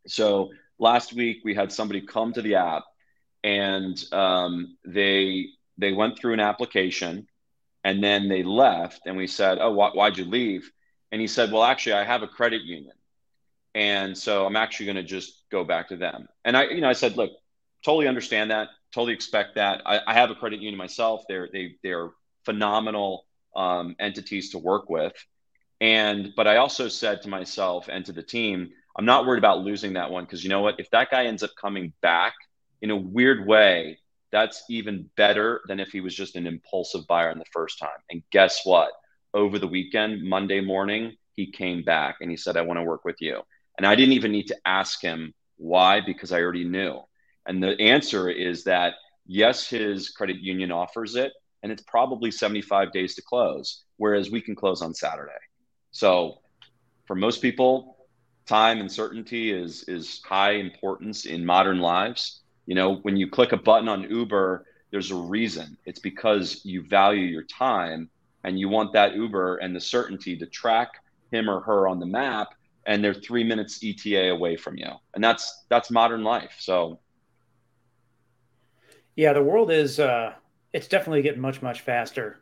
[0.06, 2.84] so last week we had somebody come to the app,
[3.44, 7.28] and um, they they went through an application,
[7.86, 10.70] and then they left, and we said, "Oh, wh- why'd you leave?"
[11.12, 12.97] And he said, Well, actually, I have a credit union.
[13.78, 16.28] And so I'm actually going to just go back to them.
[16.44, 17.30] And I, you know, I said, look,
[17.86, 19.84] totally understand that, totally expect that.
[19.86, 21.26] I, I have a credit union myself.
[21.30, 22.10] They're they they're
[22.44, 25.14] phenomenal um, entities to work with.
[25.80, 29.60] And but I also said to myself and to the team, I'm not worried about
[29.60, 30.80] losing that one because you know what?
[30.80, 32.34] If that guy ends up coming back
[32.82, 34.00] in a weird way,
[34.32, 38.02] that's even better than if he was just an impulsive buyer in the first time.
[38.10, 38.90] And guess what?
[39.36, 43.06] Over the weekend, Monday morning, he came back and he said, I want to work
[43.06, 43.44] with you.
[43.78, 47.02] And I didn't even need to ask him why, because I already knew.
[47.46, 52.92] And the answer is that yes, his credit union offers it, and it's probably 75
[52.92, 55.32] days to close, whereas we can close on Saturday.
[55.92, 56.40] So
[57.06, 57.98] for most people,
[58.46, 62.42] time and certainty is is high importance in modern lives.
[62.66, 65.78] You know, when you click a button on Uber, there's a reason.
[65.86, 68.10] It's because you value your time
[68.44, 70.90] and you want that Uber and the certainty to track
[71.32, 72.50] him or her on the map
[72.88, 76.56] and they're three minutes ETA away from you, and that's that's modern life.
[76.60, 77.00] So,
[79.16, 80.34] yeah, the world is uh,
[80.74, 82.42] it's definitely getting much much faster.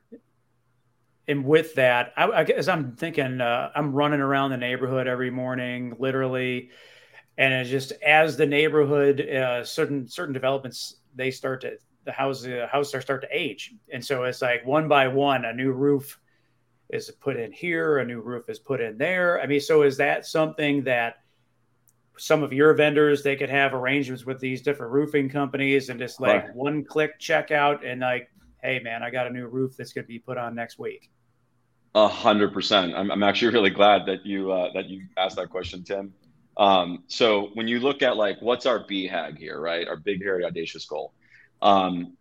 [1.27, 5.31] And with that, I, I as I'm thinking, uh, I'm running around the neighborhood every
[5.31, 6.69] morning, literally,
[7.37, 12.43] and it's just as the neighborhood, uh, certain certain developments they start to the house
[12.43, 16.19] the houses start to age, and so it's like one by one, a new roof
[16.95, 19.41] is put in here, a new roof is put in there.
[19.41, 21.17] I mean, so is that something that
[22.17, 26.21] some of your vendors they could have arrangements with these different roofing companies and just
[26.21, 26.55] like right.
[26.55, 28.29] one click checkout and like,
[28.63, 31.11] hey man, I got a new roof that's going to be put on next week.
[31.93, 32.93] A hundred percent.
[32.95, 36.13] I'm actually really glad that you uh, that you asked that question, Tim.
[36.57, 39.87] Um, so when you look at like what's our BHAG here, right?
[39.87, 41.13] Our big, hairy, audacious goal.
[41.61, 42.17] Um,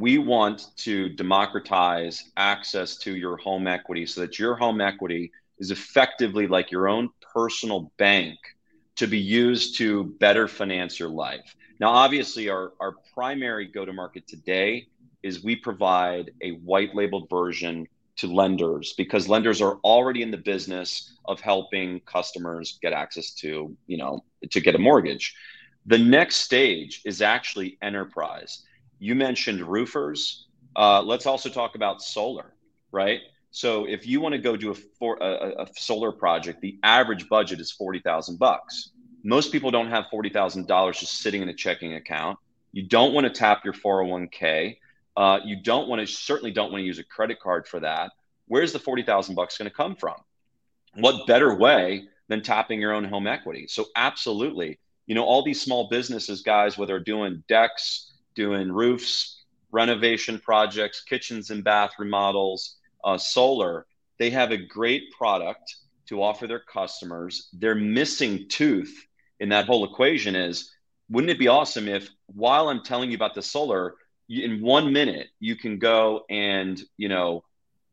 [0.00, 5.70] we want to democratize access to your home equity so that your home equity is
[5.70, 8.38] effectively like your own personal bank
[8.96, 11.54] to be used to better finance your life.
[11.80, 14.86] Now, obviously, our, our primary go to market today
[15.22, 17.86] is we provide a white labeled version
[18.16, 23.76] to lenders because lenders are already in the business of helping customers get access to,
[23.86, 25.34] you know, to get a mortgage.
[25.84, 28.62] The next stage is actually enterprise
[29.00, 30.46] you mentioned roofers.
[30.76, 32.54] Uh, let's also talk about solar,
[32.92, 33.20] right?
[33.50, 37.28] So if you want to go do a, for, a, a solar project, the average
[37.28, 38.92] budget is forty thousand bucks.
[39.24, 42.38] Most people don't have forty thousand dollars just sitting in a checking account.
[42.70, 44.78] You don't want to tap your four hundred oh one k.
[45.16, 48.12] Uh, you don't want to certainly don't want to use a credit card for that.
[48.46, 50.14] Where's the forty thousand bucks going to come from?
[50.94, 53.66] What better way than tapping your own home equity?
[53.66, 60.38] So absolutely, you know, all these small businesses, guys, whether doing decks, doing roofs, renovation
[60.38, 63.86] projects, kitchens and bath remodels, uh, solar,
[64.18, 65.76] they have a great product
[66.08, 67.48] to offer their customers.
[67.52, 68.94] Their missing tooth
[69.38, 70.70] in that whole equation is
[71.08, 73.94] wouldn't it be awesome if while I'm telling you about the solar,
[74.28, 77.42] in one minute you can go and you know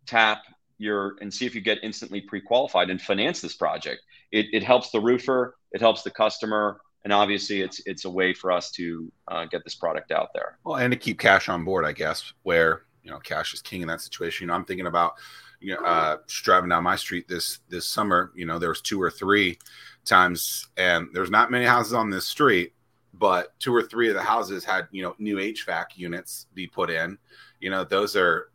[0.06, 0.44] tap
[0.78, 4.02] your and see if you get instantly pre-qualified and finance this project.
[4.32, 8.34] It, it helps the roofer, it helps the customer, and obviously it's it's a way
[8.34, 10.58] for us to uh, get this product out there.
[10.64, 13.82] Well, and to keep cash on board, I guess, where you know cash is king
[13.82, 14.43] in that situation.
[14.43, 15.14] You know, I'm thinking about
[15.60, 18.32] you know uh, driving down my street this this summer.
[18.36, 19.58] You know, there was two or three
[20.06, 22.74] times, and there's not many houses on this street,
[23.14, 26.89] but two or three of the houses had you know new HVAC units be put
[26.89, 27.18] in.
[27.60, 28.50] You know, those are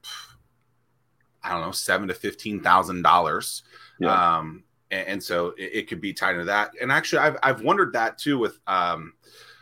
[1.42, 3.62] I don't know seven to fifteen thousand dollars.
[4.04, 6.72] Um, and, and, so it, it, could be tied into that.
[6.80, 9.14] And actually, I've I've wondered that too with um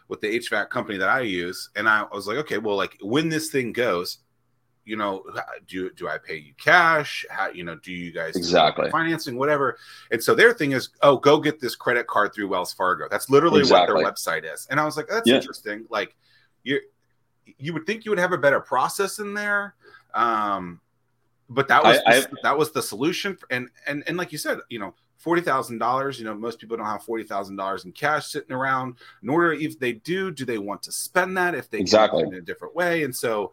[0.09, 3.29] with the HVAC company that I use, and I was like, okay, well, like when
[3.29, 4.19] this thing goes,
[4.85, 5.23] you know,
[5.69, 7.25] do do I pay you cash?
[7.31, 9.79] How you know, do you guys exactly financing, whatever?
[10.11, 13.07] And so their thing is, oh, go get this credit card through Wells Fargo.
[13.09, 13.95] That's literally exactly.
[13.95, 14.67] what their website is.
[14.71, 15.37] And I was like, that's yeah.
[15.37, 15.87] interesting.
[15.89, 16.17] Like
[16.65, 16.81] you
[17.59, 19.75] you would think you would have a better process in there.
[20.13, 20.81] Um,
[21.49, 23.37] but that was I, the, I, that was the solution.
[23.51, 26.19] And and and like you said, you know, forty thousand dollars.
[26.19, 28.97] You know, most people don't have forty thousand dollars in cash sitting around.
[29.23, 32.41] Nor if they do, do they want to spend that if they exactly in a
[32.41, 33.05] different way?
[33.05, 33.53] And so,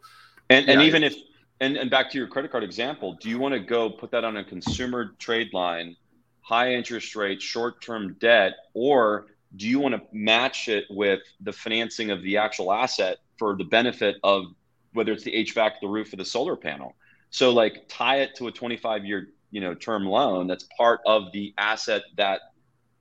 [0.50, 1.14] and and even if
[1.60, 4.24] and, and back to your credit card example, do you want to go put that
[4.24, 5.96] on a consumer trade line,
[6.40, 11.52] high interest rate, short term debt, or do you want to match it with the
[11.52, 14.44] financing of the actual asset for the benefit of
[14.92, 16.94] whether it's the HVAC, the roof, or the solar panel?
[17.30, 21.32] So like tie it to a 25 year you know term loan that's part of
[21.32, 22.40] the asset that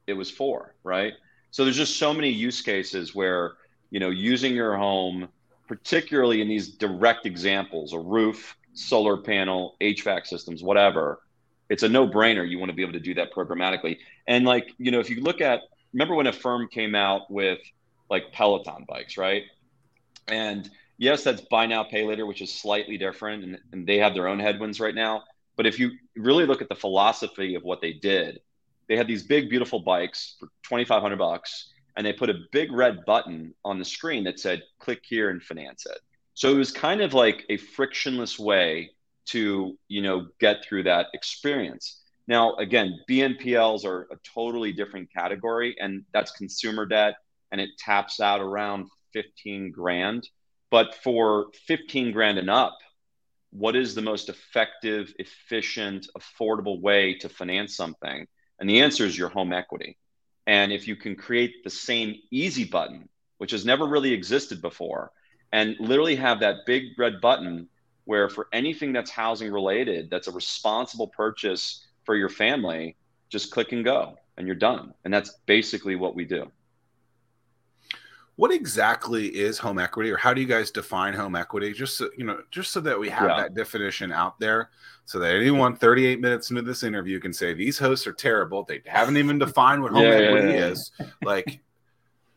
[0.07, 1.13] it was for, right?
[1.51, 3.53] So there's just so many use cases where
[3.89, 5.29] you know using your home
[5.67, 11.21] particularly in these direct examples a roof, solar panel, HVAC systems, whatever.
[11.69, 12.47] It's a no brainer.
[12.49, 13.97] You want to be able to do that programmatically.
[14.27, 15.61] And like, you know, if you look at,
[15.93, 17.59] remember when Affirm came out with
[18.09, 19.43] like Peloton bikes, right?
[20.29, 23.43] And yes, that's buy now, pay later, which is slightly different.
[23.43, 25.23] And, and they have their own headwinds right now.
[25.57, 28.39] But if you really look at the philosophy of what they did,
[28.87, 33.03] they had these big, beautiful bikes for 2,500 bucks and they put a big red
[33.05, 35.97] button on the screen that said click here and finance it.
[36.35, 38.91] So it was kind of like a frictionless way
[39.27, 42.01] to you know get through that experience.
[42.27, 47.15] Now again bnpls are a totally different category and that's consumer debt
[47.51, 50.29] and it taps out around 15 grand.
[50.69, 52.77] But for 15 grand and up
[53.57, 58.27] what is the most effective efficient affordable way to finance something
[58.59, 59.97] and the answer is your home equity
[60.47, 65.11] and if you can create the same easy button, which has never really existed before,
[65.51, 67.67] and literally have that big red button
[68.05, 72.95] where for anything that's housing related, that's a responsible purchase for your family,
[73.29, 74.93] just click and go and you're done.
[75.03, 76.49] And that's basically what we do.
[78.37, 81.73] What exactly is home equity or how do you guys define home equity?
[81.73, 83.37] Just so, you know, just so that we have yeah.
[83.37, 84.69] that definition out there
[85.05, 88.63] so that anyone 38 minutes into this interview can say these hosts are terrible.
[88.63, 90.91] They haven't even defined what home yeah, equity yeah, is.
[91.23, 91.61] Like,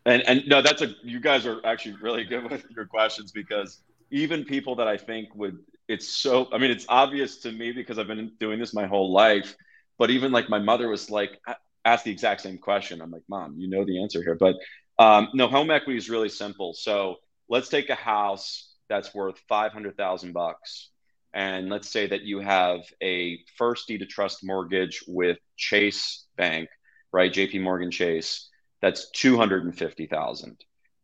[0.07, 3.81] and and no, that's a you guys are actually really good with your questions because
[4.11, 7.99] even people that I think would it's so I mean it's obvious to me because
[7.99, 9.57] I've been doing this my whole life,
[9.99, 11.41] but even like my mother was like
[11.85, 13.01] asked the exact same question.
[13.01, 14.55] I'm like, mom, you know the answer here, but
[15.01, 16.75] um, no, home equity is really simple.
[16.75, 17.17] So
[17.49, 20.91] let's take a house that's worth five hundred thousand bucks
[21.33, 26.69] and let's say that you have a first deed of trust mortgage with Chase Bank,
[27.13, 27.33] right?
[27.33, 28.49] JP Morgan Chase,
[28.83, 30.57] that's 250,000.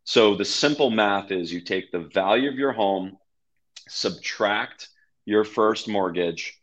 [0.04, 3.16] So the simple math is you take the value of your home,
[3.88, 4.88] subtract
[5.24, 6.60] your first mortgage,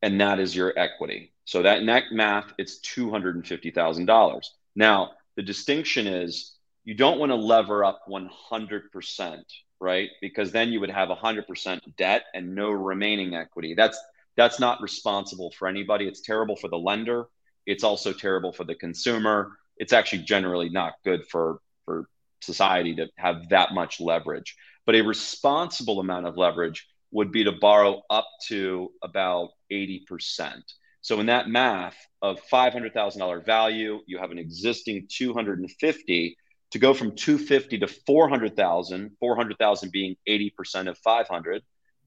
[0.00, 1.32] and that is your equity.
[1.44, 4.44] So that net math, it's $250,000.
[4.74, 9.42] Now, the distinction is you don't want to lever up 100%,
[9.80, 10.10] right?
[10.20, 13.74] Because then you would have 100% debt and no remaining equity.
[13.74, 13.98] That's
[14.36, 16.08] that's not responsible for anybody.
[16.08, 17.26] It's terrible for the lender.
[17.66, 19.52] It's also terrible for the consumer.
[19.76, 22.08] It's actually generally not good for for
[22.40, 24.56] society to have that much leverage.
[24.86, 30.62] But a responsible amount of leverage would be to borrow up to about 80%.
[31.02, 36.36] So in that math of $500,000 value, you have an existing 250
[36.70, 41.62] to go from 250 to 400,000, 400,000 being 80% of 500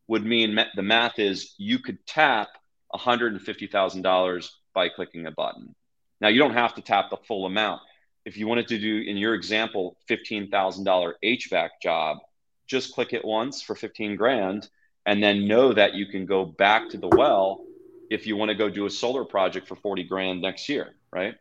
[0.08, 2.48] would mean the math is you could tap
[2.93, 5.76] $150,000 by clicking a button.
[6.22, 7.82] Now you don't have to tap the full amount.
[8.24, 12.18] If you wanted to do in your example $15,000 HVAC job,
[12.66, 14.70] just click it once for 15 grand
[15.06, 17.66] and then know that you can go back to the well
[18.10, 21.36] if you want to go do a solar project for 40 grand next year, right?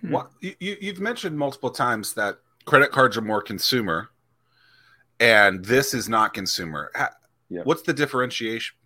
[0.00, 0.12] Hmm.
[0.12, 4.10] Well, you, you've mentioned multiple times that credit cards are more consumer
[5.20, 6.90] and this is not consumer.
[7.48, 7.62] Yeah.
[7.64, 8.76] What's the differentiation?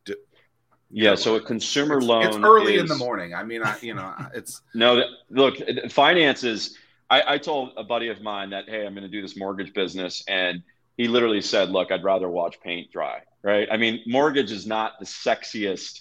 [0.94, 2.26] Yeah, so a consumer it's, loan.
[2.26, 3.34] It's early is, in the morning.
[3.34, 5.02] I mean, I, you know, it's no.
[5.30, 5.56] Look,
[5.90, 6.76] finances.
[7.08, 9.72] I, I told a buddy of mine that hey, I'm going to do this mortgage
[9.72, 10.62] business, and
[10.96, 13.68] he literally said, "Look, I'd rather watch paint dry." Right?
[13.70, 16.00] I mean, mortgage is not the sexiest,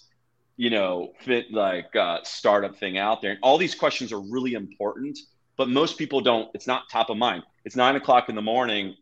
[0.58, 3.32] you know, fit like uh, startup thing out there.
[3.32, 5.18] And all these questions are really important,
[5.58, 6.50] but most people don't.
[6.54, 7.44] It's not top of mind.
[7.66, 8.96] It's nine o'clock in the morning.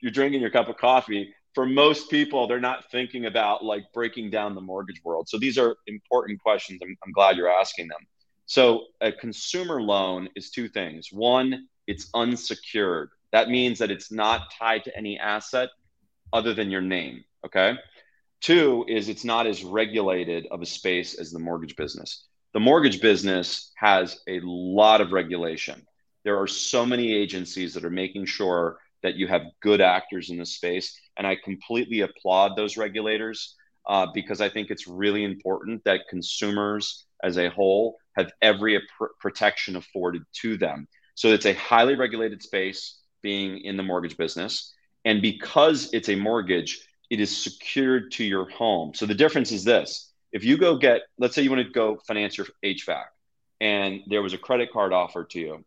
[0.00, 4.30] You're drinking your cup of coffee for most people, they're not thinking about like breaking
[4.30, 5.28] down the mortgage world.
[5.28, 6.80] So these are important questions.
[6.82, 8.00] I'm, I'm glad you're asking them.
[8.46, 11.08] So a consumer loan is two things.
[11.12, 13.10] One, it's unsecured.
[13.34, 15.68] That means that it's not tied to any asset
[16.32, 17.24] other than your name.
[17.44, 17.74] Okay.
[18.40, 22.28] Two is it's not as regulated of a space as the mortgage business.
[22.52, 25.84] The mortgage business has a lot of regulation.
[26.22, 30.36] There are so many agencies that are making sure that you have good actors in
[30.36, 30.96] the space.
[31.16, 33.56] And I completely applaud those regulators
[33.88, 39.06] uh, because I think it's really important that consumers as a whole have every pr-
[39.18, 40.86] protection afforded to them.
[41.16, 44.72] So it's a highly regulated space being in the mortgage business.
[45.04, 48.94] And because it's a mortgage, it is secured to your home.
[48.94, 51.96] So the difference is this if you go get, let's say you want to go
[52.06, 53.04] finance your HVAC
[53.60, 55.64] and there was a credit card offer to you,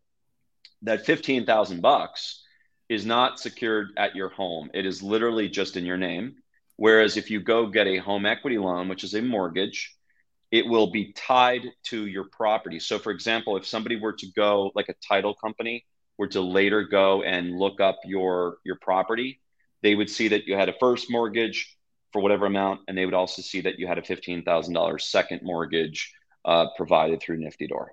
[0.84, 2.44] that 15,000 bucks
[2.90, 4.70] is not secured at your home.
[4.74, 6.36] It is literally just in your name.
[6.76, 9.96] Whereas if you go get a home equity loan, which is a mortgage,
[10.52, 12.80] it will be tied to your property.
[12.80, 15.86] So, for example, if somebody were to go, like a title company,
[16.18, 19.40] were to later go and look up your your property,
[19.82, 21.76] they would see that you had a first mortgage
[22.12, 25.06] for whatever amount, and they would also see that you had a fifteen thousand dollars
[25.06, 26.14] second mortgage
[26.46, 27.88] uh, provided through NFTYDoor.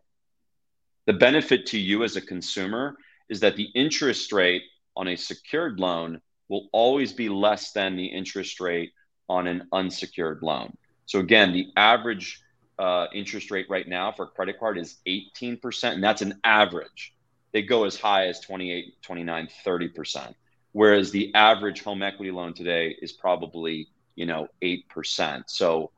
[1.07, 2.97] The benefit to you as a consumer
[3.29, 4.63] is that the interest rate
[4.97, 8.93] on a secured loan will always be less than the interest rate
[9.29, 10.77] on an unsecured loan.
[11.07, 12.41] So again, the average
[12.79, 17.14] uh, interest rate right now for a credit card is 18%, and that's an average.
[17.55, 20.35] They go as high as 28, 29, 30%.
[20.73, 23.87] Whereas the average home equity loan today is probably,
[24.17, 25.45] you know, 8%.
[25.47, 25.93] So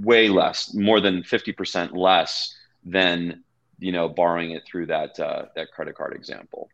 [0.00, 2.54] way less, more than 50% less
[2.84, 3.42] than,
[3.78, 6.68] you know, borrowing it through that, uh, that credit card example.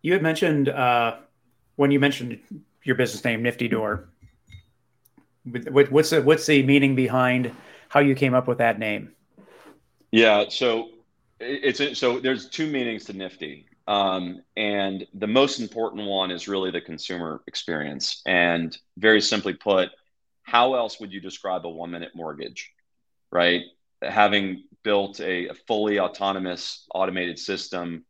[0.00, 1.16] You had mentioned uh,
[1.74, 2.38] when you mentioned
[2.84, 4.04] your business name, NFTYDoor.
[5.90, 7.52] What's the, what's the meaning behind
[7.88, 9.16] how you came up with that name?
[10.12, 10.90] Yeah, so
[11.40, 16.70] it's so there's two meanings to Nifty, um, and the most important one is really
[16.70, 18.22] the consumer experience.
[18.26, 19.90] And very simply put,
[20.42, 22.72] how else would you describe a one-minute mortgage,
[23.32, 23.62] right?
[24.02, 28.04] Having built a, a fully autonomous automated system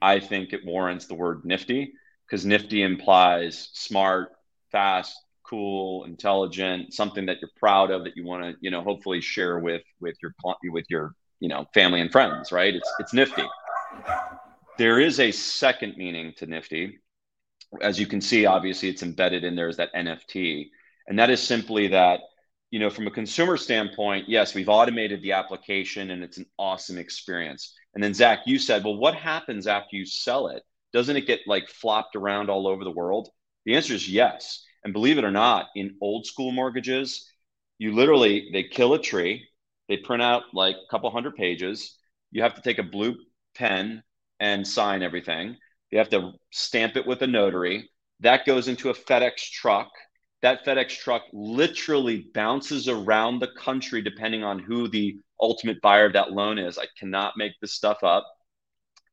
[0.00, 1.92] I think it warrants the word nifty
[2.26, 4.30] because nifty implies smart,
[4.70, 9.20] fast, cool, intelligent, something that you're proud of that you want to, you know, hopefully
[9.20, 12.74] share with with your with your, you know, family and friends, right?
[12.74, 13.44] It's it's nifty.
[14.78, 16.98] There is a second meaning to nifty.
[17.80, 20.70] As you can see, obviously it's embedded in there is that NFT.
[21.06, 22.20] And that is simply that
[22.70, 26.98] you know, from a consumer standpoint, yes, we've automated the application and it's an awesome
[26.98, 27.74] experience.
[27.94, 30.62] And then Zack, you said, well, what happens after you sell it?
[30.92, 33.28] Doesn't it get like flopped around all over the world?
[33.64, 34.64] The answer is yes.
[34.84, 37.30] And believe it or not, in old school mortgages,
[37.78, 39.47] you literally they kill a tree,
[39.88, 41.96] they print out like a couple hundred pages.
[42.30, 43.16] You have to take a blue
[43.54, 44.02] pen
[44.40, 45.56] and sign everything.
[45.90, 47.90] You have to stamp it with a notary.
[48.20, 49.90] That goes into a FedEx truck
[50.42, 56.12] that FedEx truck literally bounces around the country depending on who the ultimate buyer of
[56.12, 56.78] that loan is.
[56.78, 58.24] I cannot make this stuff up.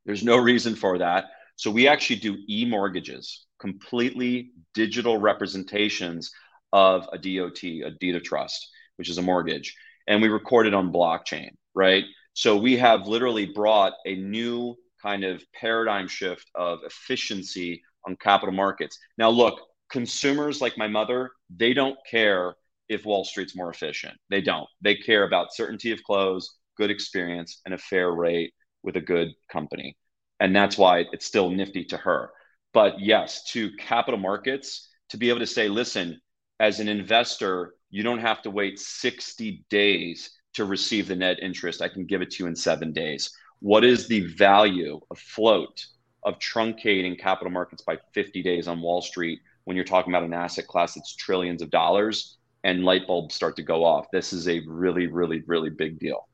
[0.06, 1.26] There's no reason for that.
[1.56, 6.32] So we actually do e-mortgages, completely digital representations
[6.74, 9.76] of a DOT, a deed of trust, which is a mortgage.
[10.08, 12.04] And we record it on blockchain, right?
[12.34, 18.54] So we have literally brought a new kind of paradigm shift of efficiency on capital
[18.54, 18.98] markets.
[19.18, 22.56] Now, look, consumers like my mother, they don't care
[22.90, 24.16] if Wall Street's more efficient.
[24.30, 24.68] They don't.
[24.82, 28.54] They care about certainty of close, good experience, and a fair rate
[28.84, 29.96] with a good company.
[30.40, 32.32] and that's why it's still nifty to her.
[32.74, 36.20] But yes, to capital markets to be able to say, listen,
[36.60, 41.82] as an investor, you don't have to wait 60 days to receive the net interest.
[41.82, 43.32] I can give it to you in seven days.
[43.60, 45.86] What is the value of float
[46.24, 50.34] of truncating capital markets by 50 days on Wall Street when you're talking about an
[50.34, 52.36] asset class that's trillions of dollars
[52.66, 54.08] and light bulbs start to go off?
[54.12, 56.28] This is a really, really, really big deal.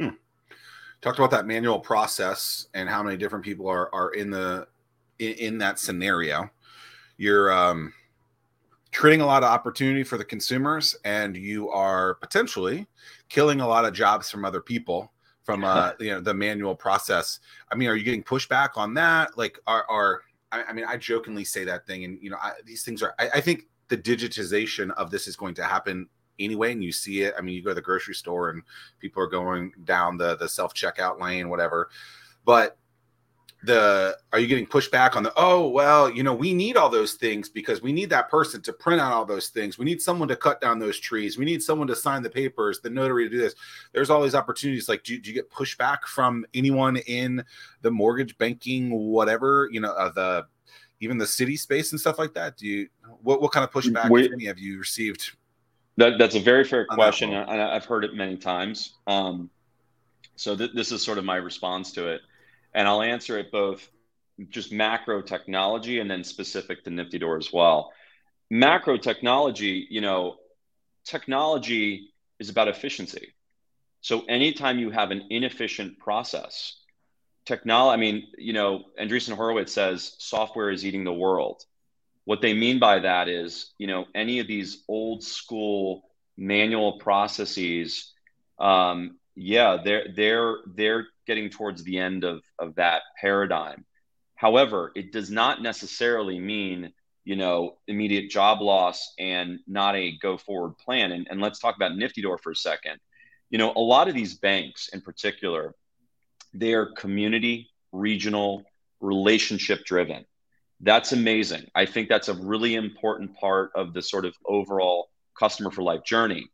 [0.00, 0.16] Hmm.
[1.02, 4.66] Talked about that manual process and how many different people are are in the
[5.18, 6.48] in, in that scenario.
[7.18, 7.92] You're um,
[8.92, 12.86] creating a lot of opportunity for the consumers, and you are potentially
[13.28, 15.12] killing a lot of jobs from other people
[15.44, 17.40] from uh you know the manual process.
[17.70, 19.36] I mean are you getting pushback on that?
[19.36, 22.52] Like are are i, I mean i jokingly say that thing and you know I,
[22.64, 26.72] these things are I, I, think the digitization of this is going to happen anyway
[26.72, 27.34] and you see it.
[27.38, 28.62] I mean you go to the grocery store and
[29.00, 31.88] people are going down the the self checkout lane whatever.
[32.44, 32.76] But
[33.64, 37.14] the are you getting pushback on the oh well you know we need all those
[37.14, 39.78] things because we need that person to print out all those things.
[39.78, 41.38] We need someone to cut down those trees.
[41.38, 43.54] We need someone to sign the papers the notary to do this.
[43.92, 44.88] There's all these opportunities.
[44.88, 47.44] Like do, do you get pushback from anyone in
[47.82, 50.46] the mortgage banking whatever you know uh, the
[51.00, 52.56] even the city space and stuff like that?
[52.56, 52.88] Do you
[53.22, 55.36] what, what kind of pushback we, have you received?
[55.98, 58.94] That, that's a very fair question and i've heard it many times.
[59.06, 59.50] Um,
[60.34, 62.22] so th- this is sort of my response to it
[62.74, 63.88] and I'll answer it both
[64.48, 67.92] just macro technology and then specific to NFTYDoor as well.
[68.50, 70.36] Macro technology, you know,
[71.04, 73.34] technology is about efficiency.
[74.00, 76.76] So anytime you have an inefficient process,
[77.44, 81.64] technology, I mean, you know, Andreessen Horowitz says software is eating the world.
[82.24, 86.02] What they mean by that is, you know, any of these old school
[86.36, 88.12] manual processes,
[88.58, 93.84] um, yeah, they're they're they're getting towards the end of, of that paradigm.
[94.34, 96.92] However, it does not necessarily mean,
[97.24, 101.12] you know, immediate job loss and not a go forward plan.
[101.12, 102.98] And, and let's talk about NFTYDoor for a second.
[103.50, 105.74] You know, a lot of these banks in particular,
[106.54, 108.64] they are community, regional,
[109.00, 110.24] relationship driven.
[110.80, 111.66] That's amazing.
[111.74, 116.02] I think that's a really important part of the sort of overall customer for life
[116.04, 116.48] journey.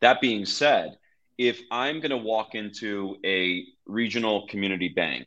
[0.00, 0.96] That being said,
[1.38, 5.26] if I'm going to walk into a regional community bank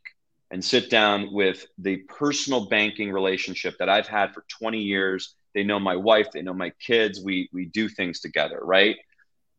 [0.51, 5.64] and sit down with the personal banking relationship that I've had for 20 years, they
[5.64, 8.95] know my wife, they know my kids, we we do things together, right?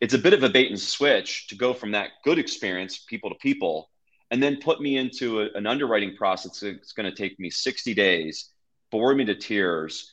[0.01, 3.31] It's a bit of a bait and switch to go from that good experience, people
[3.31, 3.91] to people,
[4.31, 7.95] and then put me into a, an underwriting process that's going to take me 60
[7.95, 8.51] days,
[8.91, 10.11] bore me to tears,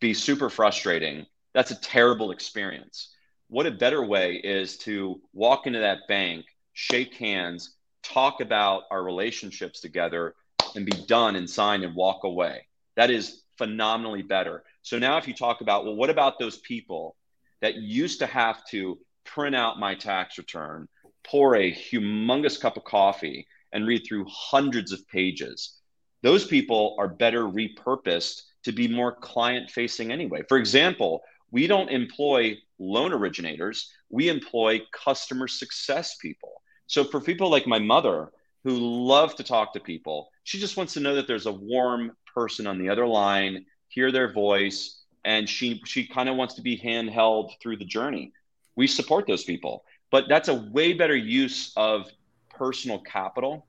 [0.00, 1.26] be super frustrating.
[1.52, 3.13] That's a terrible experience
[3.54, 9.04] what a better way is to walk into that bank, shake hands, talk about our
[9.04, 10.34] relationships together,
[10.74, 12.66] and be done and sign and walk away.
[12.96, 14.64] That is phenomenally better.
[14.82, 17.14] So now, if you talk about, well, what about those people
[17.60, 20.88] that used to have to print out my tax return,
[21.22, 25.78] pour a humongous cup of coffee, and read through hundreds of pages?
[26.24, 30.42] Those people are better repurposed to be more client facing anyway.
[30.48, 36.62] For example, we don't employ loan originators, we employ customer success people.
[36.86, 38.30] So for people like my mother
[38.64, 42.12] who love to talk to people, she just wants to know that there's a warm
[42.34, 46.62] person on the other line, hear their voice, and she she kind of wants to
[46.62, 48.32] be handheld through the journey.
[48.76, 52.10] We support those people, but that's a way better use of
[52.50, 53.66] personal capital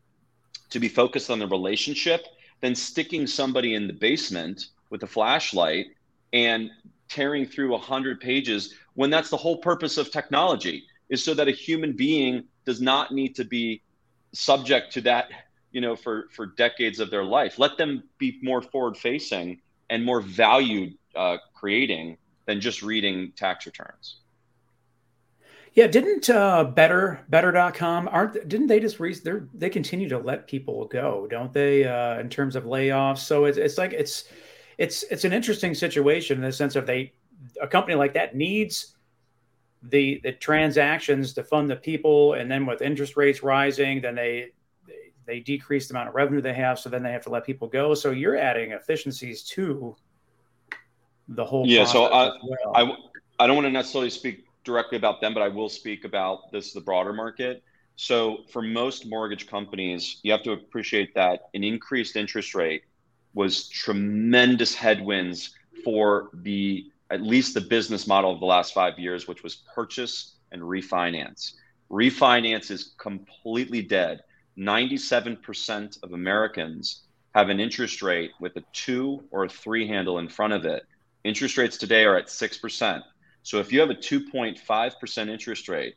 [0.70, 2.26] to be focused on the relationship
[2.62, 5.88] than sticking somebody in the basement with a flashlight
[6.34, 6.72] and
[7.08, 11.52] tearing through 100 pages when that's the whole purpose of technology is so that a
[11.52, 13.82] human being does not need to be
[14.34, 15.30] subject to that
[15.72, 17.60] you know for for decades of their life.
[17.60, 23.66] Let them be more forward facing and more value uh, creating than just reading tax
[23.66, 24.22] returns.
[25.74, 30.48] Yeah didn't uh, better better.com aren't didn't they just re- they they continue to let
[30.48, 33.20] people go don't they uh, in terms of layoffs?
[33.20, 34.24] So it's, it's like it's
[34.78, 37.12] it's it's an interesting situation in the sense of they
[37.62, 38.96] a company like that needs
[39.84, 44.52] the the transactions to fund the people, and then with interest rates rising, then they
[45.26, 47.68] they decrease the amount of revenue they have, so then they have to let people
[47.68, 47.94] go.
[47.94, 49.96] So you're adding efficiencies to
[51.30, 51.66] the whole.
[51.68, 51.86] Yeah.
[51.86, 52.74] So I, well.
[53.40, 56.52] I I don't want to necessarily speak directly about them, but I will speak about
[56.52, 57.64] this the broader market.
[57.96, 62.84] So for most mortgage companies, you have to appreciate that an increased interest rate
[63.34, 69.28] was tremendous headwinds for the at least the business model of the last five years,
[69.28, 71.54] which was purchase and refinance.
[71.92, 74.24] Refinance is completely dead.
[74.58, 77.04] 97% of Americans
[77.36, 80.84] have an interest rate with a two or a three handle in front of it.
[81.24, 83.04] Interest rates today are at 6%.
[83.44, 85.96] So if you have a 2.5% interest rate,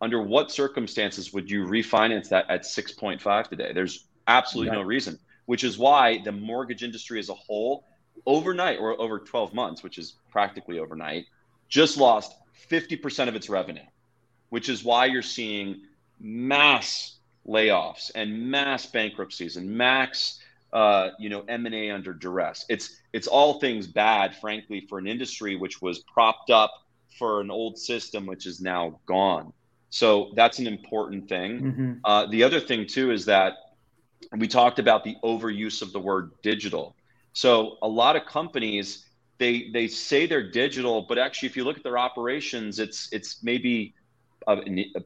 [0.00, 3.72] under what circumstances would you refinance that at 6.5 today?
[3.72, 4.78] There's absolutely right.
[4.78, 7.84] no reason, which is why the mortgage industry as a whole,
[8.26, 11.26] overnight or over 12 months, which is practically overnight,
[11.68, 12.34] just lost
[12.70, 13.82] 50% of its revenue,
[14.50, 15.82] which is why you're seeing
[16.20, 20.38] mass layoffs and mass bankruptcies and max
[20.72, 22.64] uh, you know m&a under duress.
[22.68, 26.72] It's it's all things bad frankly for an industry which was propped up
[27.18, 29.52] for an old system which is now gone.
[29.90, 31.60] So that's an important thing.
[31.60, 31.92] Mm-hmm.
[32.04, 33.54] uh, the other thing too is that
[34.36, 36.96] we talked about the overuse of the word digital
[37.32, 39.06] so a lot of companies
[39.38, 43.42] they they say they're digital but actually if you look at their operations it's it's
[43.42, 43.94] maybe
[44.46, 44.56] uh,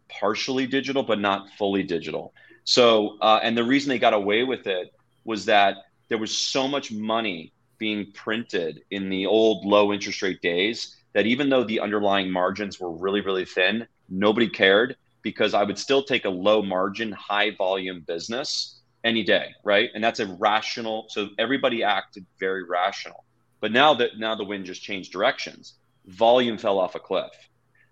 [0.08, 2.32] partially digital, but not fully digital.
[2.64, 5.76] So, uh, and the reason they got away with it was that
[6.08, 11.26] there was so much money being printed in the old low interest rate days that
[11.26, 16.02] even though the underlying margins were really, really thin, nobody cared because I would still
[16.02, 18.75] take a low margin, high volume business
[19.06, 19.90] any day, right?
[19.94, 21.06] And that's a rational.
[21.08, 23.24] So everybody acted very rational.
[23.60, 25.74] But now that now the wind just changed directions,
[26.06, 27.32] volume fell off a cliff.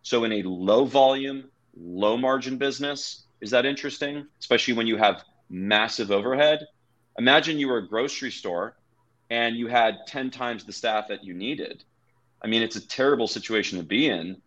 [0.03, 1.45] So in a low volume,
[1.77, 4.27] low margin business, is that interesting?
[4.41, 6.67] Especially when you have massive overhead.
[7.19, 8.77] Imagine you were a grocery store
[9.31, 11.85] and you had 10 times the staff that you needed.
[12.43, 14.43] I mean, it's a terrible situation to be in,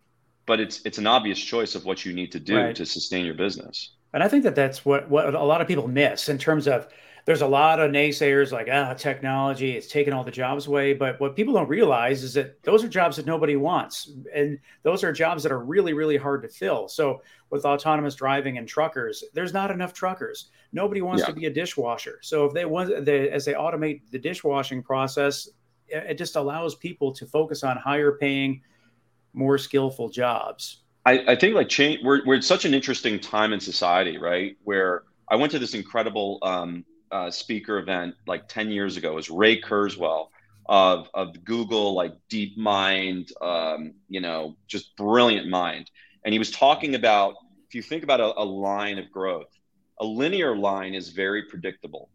[0.46, 2.76] but it's it's an obvious choice of what you need to do right.
[2.76, 3.90] to sustain your business.
[4.12, 6.88] And I think that that's what what a lot of people miss in terms of
[7.26, 10.94] there's a lot of naysayers like ah technology it's taking all the jobs away.
[10.94, 15.04] But what people don't realize is that those are jobs that nobody wants and those
[15.04, 16.88] are jobs that are really really hard to fill.
[16.88, 20.48] So with autonomous driving and truckers there's not enough truckers.
[20.72, 21.26] Nobody wants yeah.
[21.26, 22.18] to be a dishwasher.
[22.22, 25.48] So if they want they, as they automate the dishwashing process
[25.90, 28.62] it just allows people to focus on higher paying
[29.32, 33.54] more skillful jobs I, I think like change we're, we're at such an interesting time
[33.54, 38.70] in society right where I went to this incredible um, uh, speaker event like 10
[38.70, 39.12] years ago.
[39.12, 40.28] It was Ray Kurzweil
[40.68, 45.90] of, of Google, like DeepMind, um, you know, just brilliant mind.
[46.26, 47.36] And he was talking about
[47.68, 49.48] if you think about a, a line of growth,
[50.00, 52.10] a linear line is very predictable.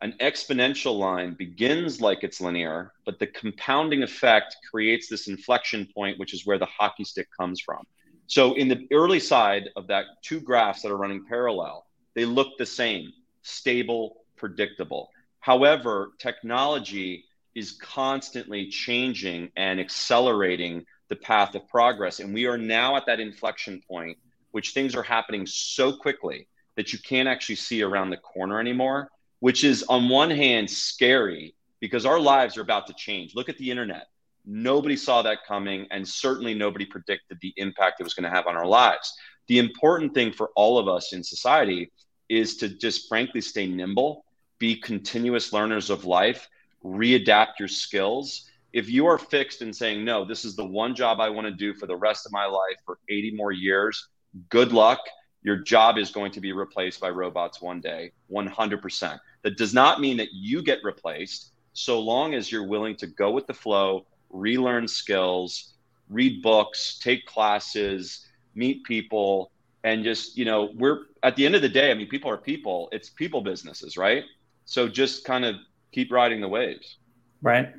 [0.00, 6.18] An exponential line begins like it's linear, but the compounding effect creates this inflection point,
[6.18, 7.84] which is where the hockey stick comes from.
[8.32, 12.56] So, in the early side of that, two graphs that are running parallel, they look
[12.56, 13.12] the same
[13.42, 15.10] stable, predictable.
[15.40, 22.20] However, technology is constantly changing and accelerating the path of progress.
[22.20, 24.16] And we are now at that inflection point,
[24.52, 29.10] which things are happening so quickly that you can't actually see around the corner anymore,
[29.40, 33.34] which is on one hand scary because our lives are about to change.
[33.34, 34.06] Look at the internet.
[34.44, 38.46] Nobody saw that coming, and certainly nobody predicted the impact it was going to have
[38.46, 39.12] on our lives.
[39.48, 41.90] The important thing for all of us in society
[42.28, 44.24] is to just frankly stay nimble
[44.62, 46.48] be continuous learners of life,
[46.84, 48.48] readapt your skills.
[48.72, 51.52] If you are fixed in saying, no, this is the one job I want to
[51.52, 54.06] do for the rest of my life for 80 more years,
[54.50, 55.00] good luck.
[55.42, 59.18] Your job is going to be replaced by robots one day, 100%.
[59.42, 63.32] That does not mean that you get replaced so long as you're willing to go
[63.32, 65.74] with the flow, relearn skills,
[66.08, 69.50] read books, take classes, meet people,
[69.84, 72.36] and just, you know, we're at the end of the day, I mean, people are
[72.36, 74.24] people, it's people businesses, right?
[74.64, 75.56] So just kind of
[75.90, 76.98] keep riding the waves.
[77.42, 77.72] Right.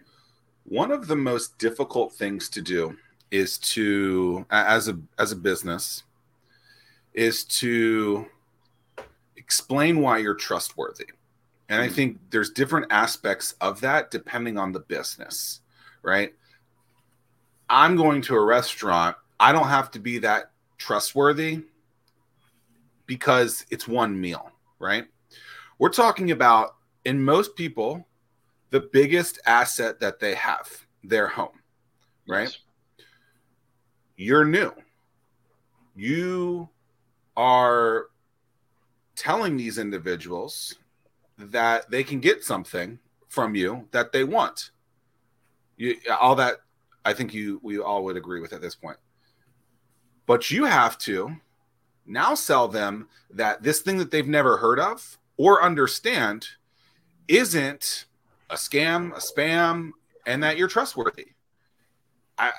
[0.66, 2.97] One of the most difficult things to do
[3.32, 6.04] is to as a as a business
[7.14, 8.28] is to
[9.36, 11.08] explain why you're trustworthy.
[11.70, 11.95] And I mm-hmm.
[11.95, 15.62] think there's different aspects of that depending on the business,
[16.01, 16.34] right?
[17.74, 21.63] I'm going to a restaurant, I don't have to be that trustworthy
[23.07, 25.05] because it's one meal, right?
[25.80, 28.05] We're talking about, in most people,
[28.69, 30.69] the biggest asset that they have
[31.03, 31.63] their home,
[32.28, 32.43] right?
[32.43, 33.05] Yes.
[34.17, 34.71] You're new.
[35.95, 36.69] You
[37.36, 38.05] are
[39.15, 40.76] telling these individuals
[41.39, 42.99] that they can get something
[43.30, 44.69] from you that they want.
[45.76, 46.57] You, all that
[47.06, 48.97] I think you we all would agree with at this point.
[50.26, 51.36] But you have to
[52.06, 56.47] now sell them that this thing that they've never heard of or understand
[57.28, 58.06] isn't
[58.49, 59.91] a scam, a spam,
[60.26, 61.28] and that you're trustworthy.
[62.38, 62.51] I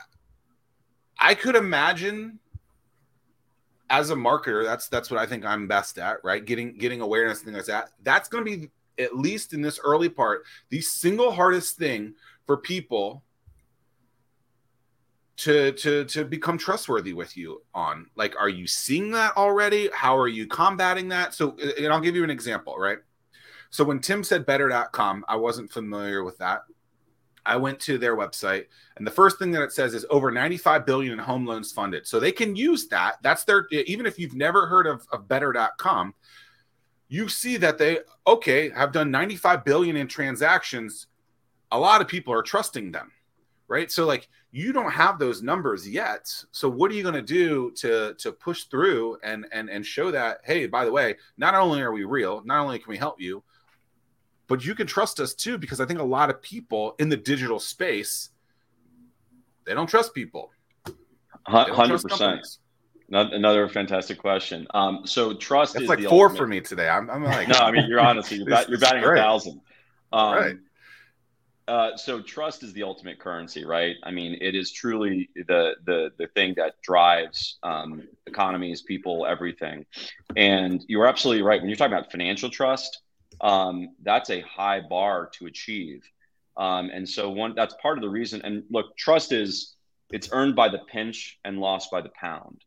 [1.19, 2.39] I could imagine
[3.91, 6.45] as a marketer, that's that's what I think I'm best at, right?
[6.45, 7.91] Getting getting awareness, things like that.
[8.03, 12.15] That's to be at least in this early part, the single hardest thing
[12.47, 13.23] for people
[15.37, 19.89] to to to become trustworthy with you on like are you seeing that already?
[19.93, 21.35] How are you combating that?
[21.35, 22.99] So and i'll give you an example right?
[23.71, 26.63] So when tim said better.com i wasn't familiar with that.
[27.47, 28.67] I went to their website
[28.97, 32.07] and the first thing that it says is over 95 billion in home loans funded.
[32.07, 33.17] So they can use that.
[33.23, 36.15] That's their even if you've never heard of, of better.com
[37.09, 41.09] you see that they okay have done 95 billion in transactions.
[41.73, 43.11] A lot of people are trusting them
[43.69, 47.23] right so like you don't have those numbers yet so what are you going to
[47.23, 51.55] do to to push through and and and show that hey by the way not
[51.55, 53.43] only are we real not only can we help you
[54.47, 57.17] but you can trust us too because i think a lot of people in the
[57.17, 58.31] digital space
[59.65, 60.51] they don't trust people
[61.49, 62.59] 100%
[63.11, 64.67] Another fantastic question.
[64.73, 66.39] Um, so trust It's is like four ultimate...
[66.39, 66.89] for me today.
[66.89, 69.61] I'm, I'm like, no, I mean you're honestly you're, bat, you're batting a thousand.
[70.13, 70.57] Um, right.
[71.67, 73.97] Uh, so trust is the ultimate currency, right?
[74.03, 79.87] I mean, it is truly the the the thing that drives um, economies, people, everything.
[80.37, 83.01] And you're absolutely right when you're talking about financial trust.
[83.41, 86.03] Um, that's a high bar to achieve,
[86.59, 88.43] um, and so one that's part of the reason.
[88.45, 89.75] And look, trust is
[90.11, 92.63] it's earned by the pinch and lost by the pound.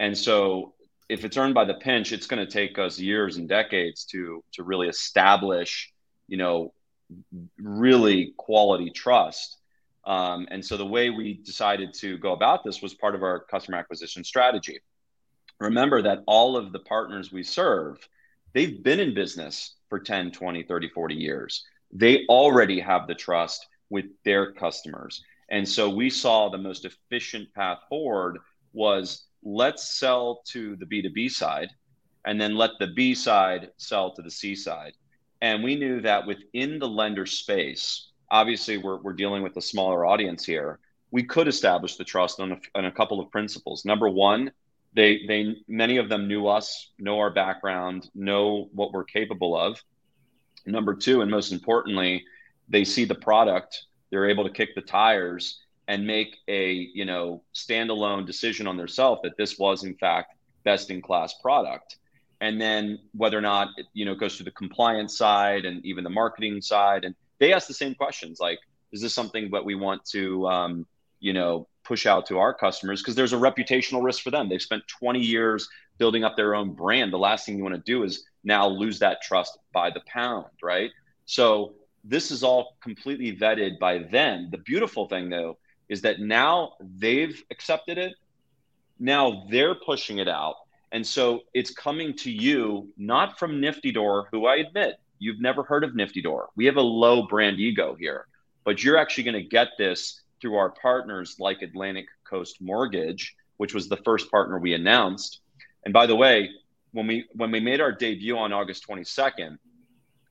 [0.00, 0.74] And so
[1.08, 4.42] if it's earned by the pinch, it's going to take us years and decades to
[4.54, 5.92] to really establish,
[6.28, 6.72] you know,
[7.58, 9.58] really quality trust.
[10.04, 13.40] Um, and so the way we decided to go about this was part of our
[13.40, 14.80] customer acquisition strategy.
[15.60, 17.98] Remember that all of the partners we serve,
[18.54, 21.64] they've been in business for 10, 20, 30, 40 years.
[21.92, 25.22] They already have the trust with their customers.
[25.50, 28.38] And so we saw the most efficient path forward
[28.72, 31.70] was let's sell to the B2B side
[32.24, 34.92] and then let the B side sell to the C side.
[35.40, 40.04] And we knew that within the lender space, obviously we're, we're dealing with a smaller
[40.04, 40.80] audience here.
[41.10, 43.84] We could establish the trust on a, on a couple of principles.
[43.84, 44.50] Number one,
[44.94, 49.82] they, they, many of them knew us, know our background, know what we're capable of.
[50.66, 52.24] Number two, and most importantly,
[52.68, 57.42] they see the product, they're able to kick the tires and make a you know
[57.54, 61.96] standalone decision on themselves that this was in fact best in class product
[62.40, 66.04] and then whether or not it, you know goes to the compliance side and even
[66.04, 67.04] the marketing side.
[67.04, 68.58] And they ask the same questions like
[68.92, 70.86] is this something that we want to um,
[71.20, 73.02] you know push out to our customers?
[73.02, 74.48] Because there's a reputational risk for them.
[74.48, 77.12] They've spent 20 years building up their own brand.
[77.12, 80.46] The last thing you want to do is now lose that trust by the pound
[80.62, 80.90] right?
[81.26, 81.74] So
[82.04, 84.48] this is all completely vetted by them.
[84.50, 85.58] The beautiful thing though
[85.88, 88.14] is that now they've accepted it.
[88.98, 90.56] Now they're pushing it out.
[90.92, 95.84] And so it's coming to you, not from NFTYDoor, who I admit you've never heard
[95.84, 96.46] of NFTYDoor.
[96.56, 98.26] We have a low brand ego here,
[98.64, 103.74] but you're actually going to get this through our partners like Atlantic Coast Mortgage, which
[103.74, 105.40] was the first partner we announced.
[105.84, 106.50] And by the way,
[106.92, 109.58] when we when we made our debut on August 22nd,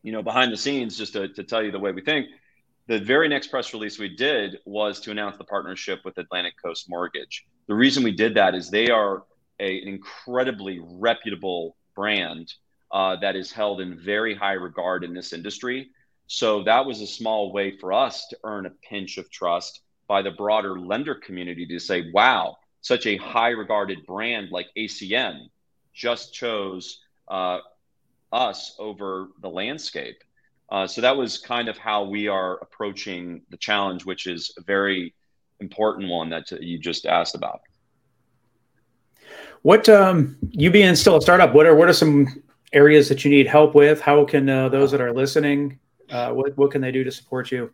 [0.01, 2.27] you know, behind the scenes, just to, to tell you the way we think,
[2.87, 6.89] the very next press release we did was to announce the partnership with Atlantic Coast
[6.89, 7.45] Mortgage.
[7.67, 9.23] The reason we did that is they are
[9.59, 12.53] a, an incredibly reputable brand
[12.91, 15.89] uh, that is held in very high regard in this industry.
[16.27, 20.21] So that was a small way for us to earn a pinch of trust by
[20.21, 25.47] the broader lender community to say, wow, such a high regarded brand like ACM
[25.93, 27.59] just chose uh,
[28.31, 30.17] us over the landscape.
[30.69, 34.61] Uh, so that was kind of how we are approaching the challenge, which is a
[34.61, 35.13] very
[35.59, 37.61] important one that you just asked about.
[39.67, 41.53] What um, you being still a startup?
[41.53, 42.41] What are what are some
[42.71, 43.99] areas that you need help with?
[43.99, 45.77] How can uh, those that are listening,
[46.09, 47.73] uh, what what can they do to support you?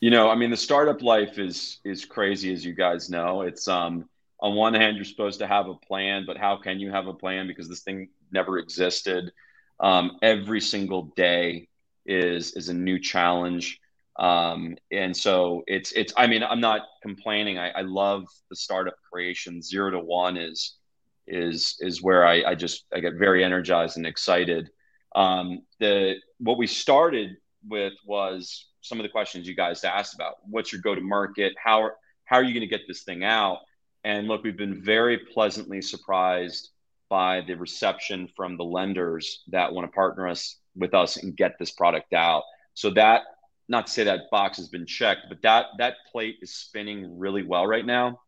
[0.00, 3.42] You know, I mean, the startup life is is crazy, as you guys know.
[3.42, 4.08] It's um,
[4.40, 7.12] on one hand, you're supposed to have a plan, but how can you have a
[7.12, 9.32] plan because this thing never existed?
[9.80, 11.68] Um, every single day
[12.06, 13.82] is is a new challenge
[14.18, 18.96] um, and so it's it's i mean i'm not complaining I, I love the startup
[19.10, 20.78] creation zero to one is
[21.26, 24.70] is is where i, I just i get very energized and excited
[25.14, 27.36] um, the what we started
[27.68, 31.52] with was some of the questions you guys asked about what's your go to market
[31.62, 31.90] how
[32.24, 33.58] how are you going to get this thing out
[34.04, 36.70] and look we've been very pleasantly surprised
[37.12, 41.58] by the reception from the lenders that want to partner us with us and get
[41.58, 42.42] this product out.
[42.72, 43.20] So that
[43.68, 47.42] not to say that box has been checked, but that that plate is spinning really
[47.42, 48.22] well right now.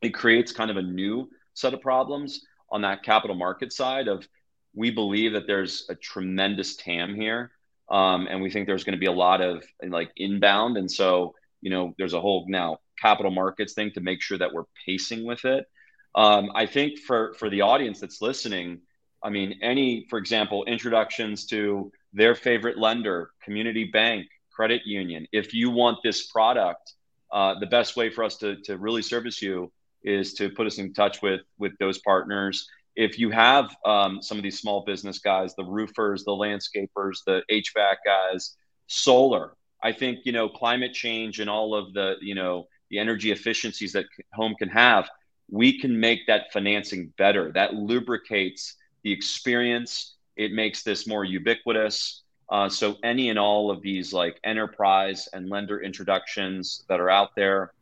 [0.00, 2.40] It creates kind of a new set of problems
[2.70, 4.26] on that capital market side of
[4.74, 7.52] we believe that there's a tremendous TAM here.
[7.90, 10.76] Um, and we think there's going to be a lot of like inbound.
[10.76, 14.52] And so, you know, there's a whole now capital markets thing to make sure that
[14.52, 15.66] we're pacing with it.
[16.14, 18.80] Um, I think for for the audience that's listening,
[19.22, 25.26] I mean, any, for example, introductions to their favorite lender, community bank, credit union.
[25.32, 26.94] If you want this product,
[27.32, 29.72] uh, the best way for us to, to really service you
[30.04, 32.68] is to put us in touch with with those partners.
[32.96, 37.42] If you have um, some of these small business guys, the roofers, the landscapers, the
[37.50, 39.56] HVAC guys, solar.
[39.82, 43.92] I think you know climate change and all of the you know the energy efficiencies
[43.92, 45.08] that home can have.
[45.50, 47.52] We can make that financing better.
[47.52, 50.16] That lubricates the experience.
[50.36, 52.22] It makes this more ubiquitous.
[52.50, 57.30] Uh, so any and all of these like enterprise and lender introductions that are out
[57.36, 57.72] there,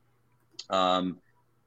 [0.71, 1.19] um,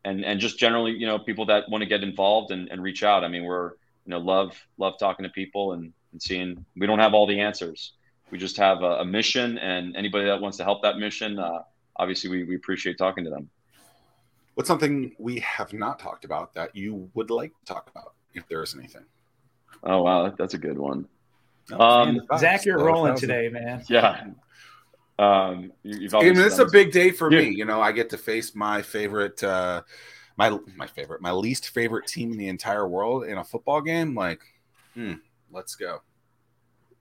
[0.05, 3.03] and and just generally, you know, people that want to get involved and, and reach
[3.03, 3.23] out.
[3.23, 3.71] I mean, we're
[4.05, 6.65] you know love love talking to people and, and seeing.
[6.77, 7.93] We don't have all the answers.
[8.31, 11.63] We just have a, a mission, and anybody that wants to help that mission, uh,
[11.95, 13.49] obviously, we, we appreciate talking to them.
[14.53, 18.47] What's something we have not talked about that you would like to talk about, if
[18.47, 19.03] there is anything?
[19.83, 21.07] Oh wow, that's a good one.
[21.71, 23.83] Um, Zack, you're rolling today, man.
[23.89, 24.27] Yeah.
[25.17, 27.41] Um, you, I mean, it's a big day for yeah.
[27.41, 27.55] me.
[27.55, 29.83] You know, I get to face my favorite, uh,
[30.37, 34.13] my my favorite, my least favorite team in the entire world in a football game.
[34.13, 34.41] Like,
[34.93, 35.13] hmm,
[35.51, 36.01] let's go.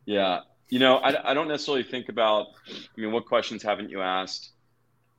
[0.07, 2.49] Yeah, you know, I, I don't necessarily think about.
[2.69, 4.51] I mean, what questions haven't you asked?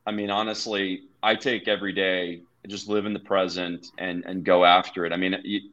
[0.05, 4.63] I mean, honestly, I take every day, just live in the present and and go
[4.63, 5.11] after it.
[5.11, 5.71] I mean, you,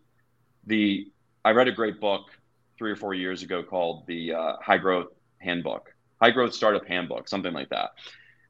[0.66, 1.08] the
[1.44, 2.30] I read a great book
[2.78, 7.28] three or four years ago called the uh, High Growth Handbook, High Growth Startup Handbook,
[7.28, 7.90] something like that.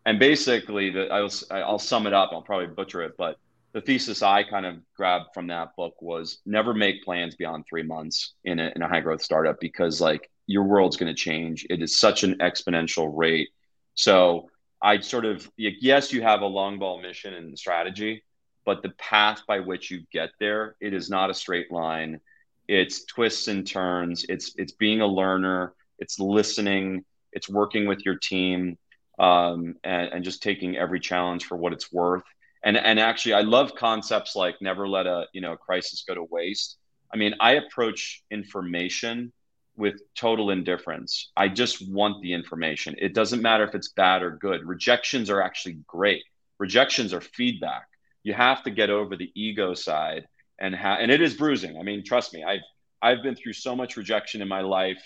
[0.05, 2.31] And basically, the, I'll, I'll sum it up.
[2.33, 3.37] I'll probably butcher it, but
[3.73, 7.83] the thesis I kind of grabbed from that book was never make plans beyond three
[7.83, 11.67] months in a, in a high growth startup because like your world's going to change.
[11.71, 13.49] It is such an exponential rate.
[13.95, 14.51] So
[14.83, 18.25] I sort of yes, you have a long ball mission and strategy,
[18.67, 22.21] but the path by which you get there, it is not a straight line
[22.69, 28.17] it's twists and turns it's it's being a learner it's listening it's working with your
[28.17, 28.79] team
[29.19, 32.25] um, and, and just taking every challenge for what it's worth.
[32.65, 36.23] And and actually i love concepts like never let a you know crisis go to
[36.23, 36.77] waste.
[37.13, 39.33] I mean i approach information
[39.77, 41.33] with total indifference.
[41.37, 42.95] I just want the information.
[42.99, 44.65] It doesn't matter if it's bad or good.
[44.67, 46.23] Rejections are actually great.
[46.59, 47.87] Rejections are feedback.
[48.23, 50.27] You have to get over the ego side
[50.61, 51.77] and how and it is bruising.
[51.79, 52.61] I mean, trust me, I've
[53.01, 55.03] I've been through so much rejection in my life.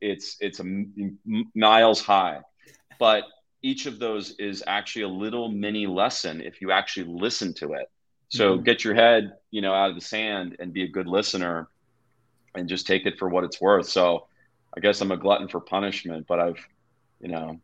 [0.00, 0.64] It's it's a
[1.54, 2.40] miles high,
[2.98, 3.24] but
[3.62, 7.90] each of those is actually a little mini lesson if you actually listen to it.
[8.28, 8.64] So mm-hmm.
[8.64, 11.68] get your head, you know, out of the sand and be a good listener,
[12.54, 13.88] and just take it for what it's worth.
[13.88, 14.26] So,
[14.76, 16.58] I guess I'm a glutton for punishment, but I've,
[17.20, 17.60] you know,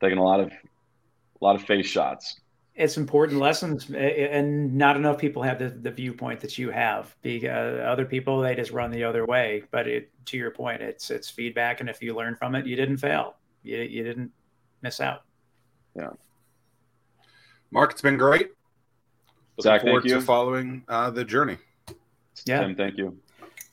[0.00, 2.40] taken a lot of a lot of face shots
[2.74, 7.80] it's important lessons and not enough people have the, the viewpoint that you have because
[7.80, 9.62] other people they just run the other way.
[9.70, 12.74] But it, to your point it's it's feedback and if you learn from it you
[12.76, 13.36] didn't fail.
[13.62, 14.32] You, you didn't
[14.82, 15.22] miss out.
[15.96, 16.10] Yeah.
[17.70, 18.50] Mark it's been great.
[19.56, 20.18] Looking Zack, forward thank you.
[20.18, 21.58] to following uh, the journey.
[22.44, 22.60] Yeah.
[22.60, 23.16] Tim, thank you.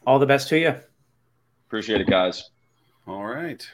[0.05, 0.75] All the best to you.
[1.67, 2.51] Appreciate it guys.
[3.07, 3.67] All right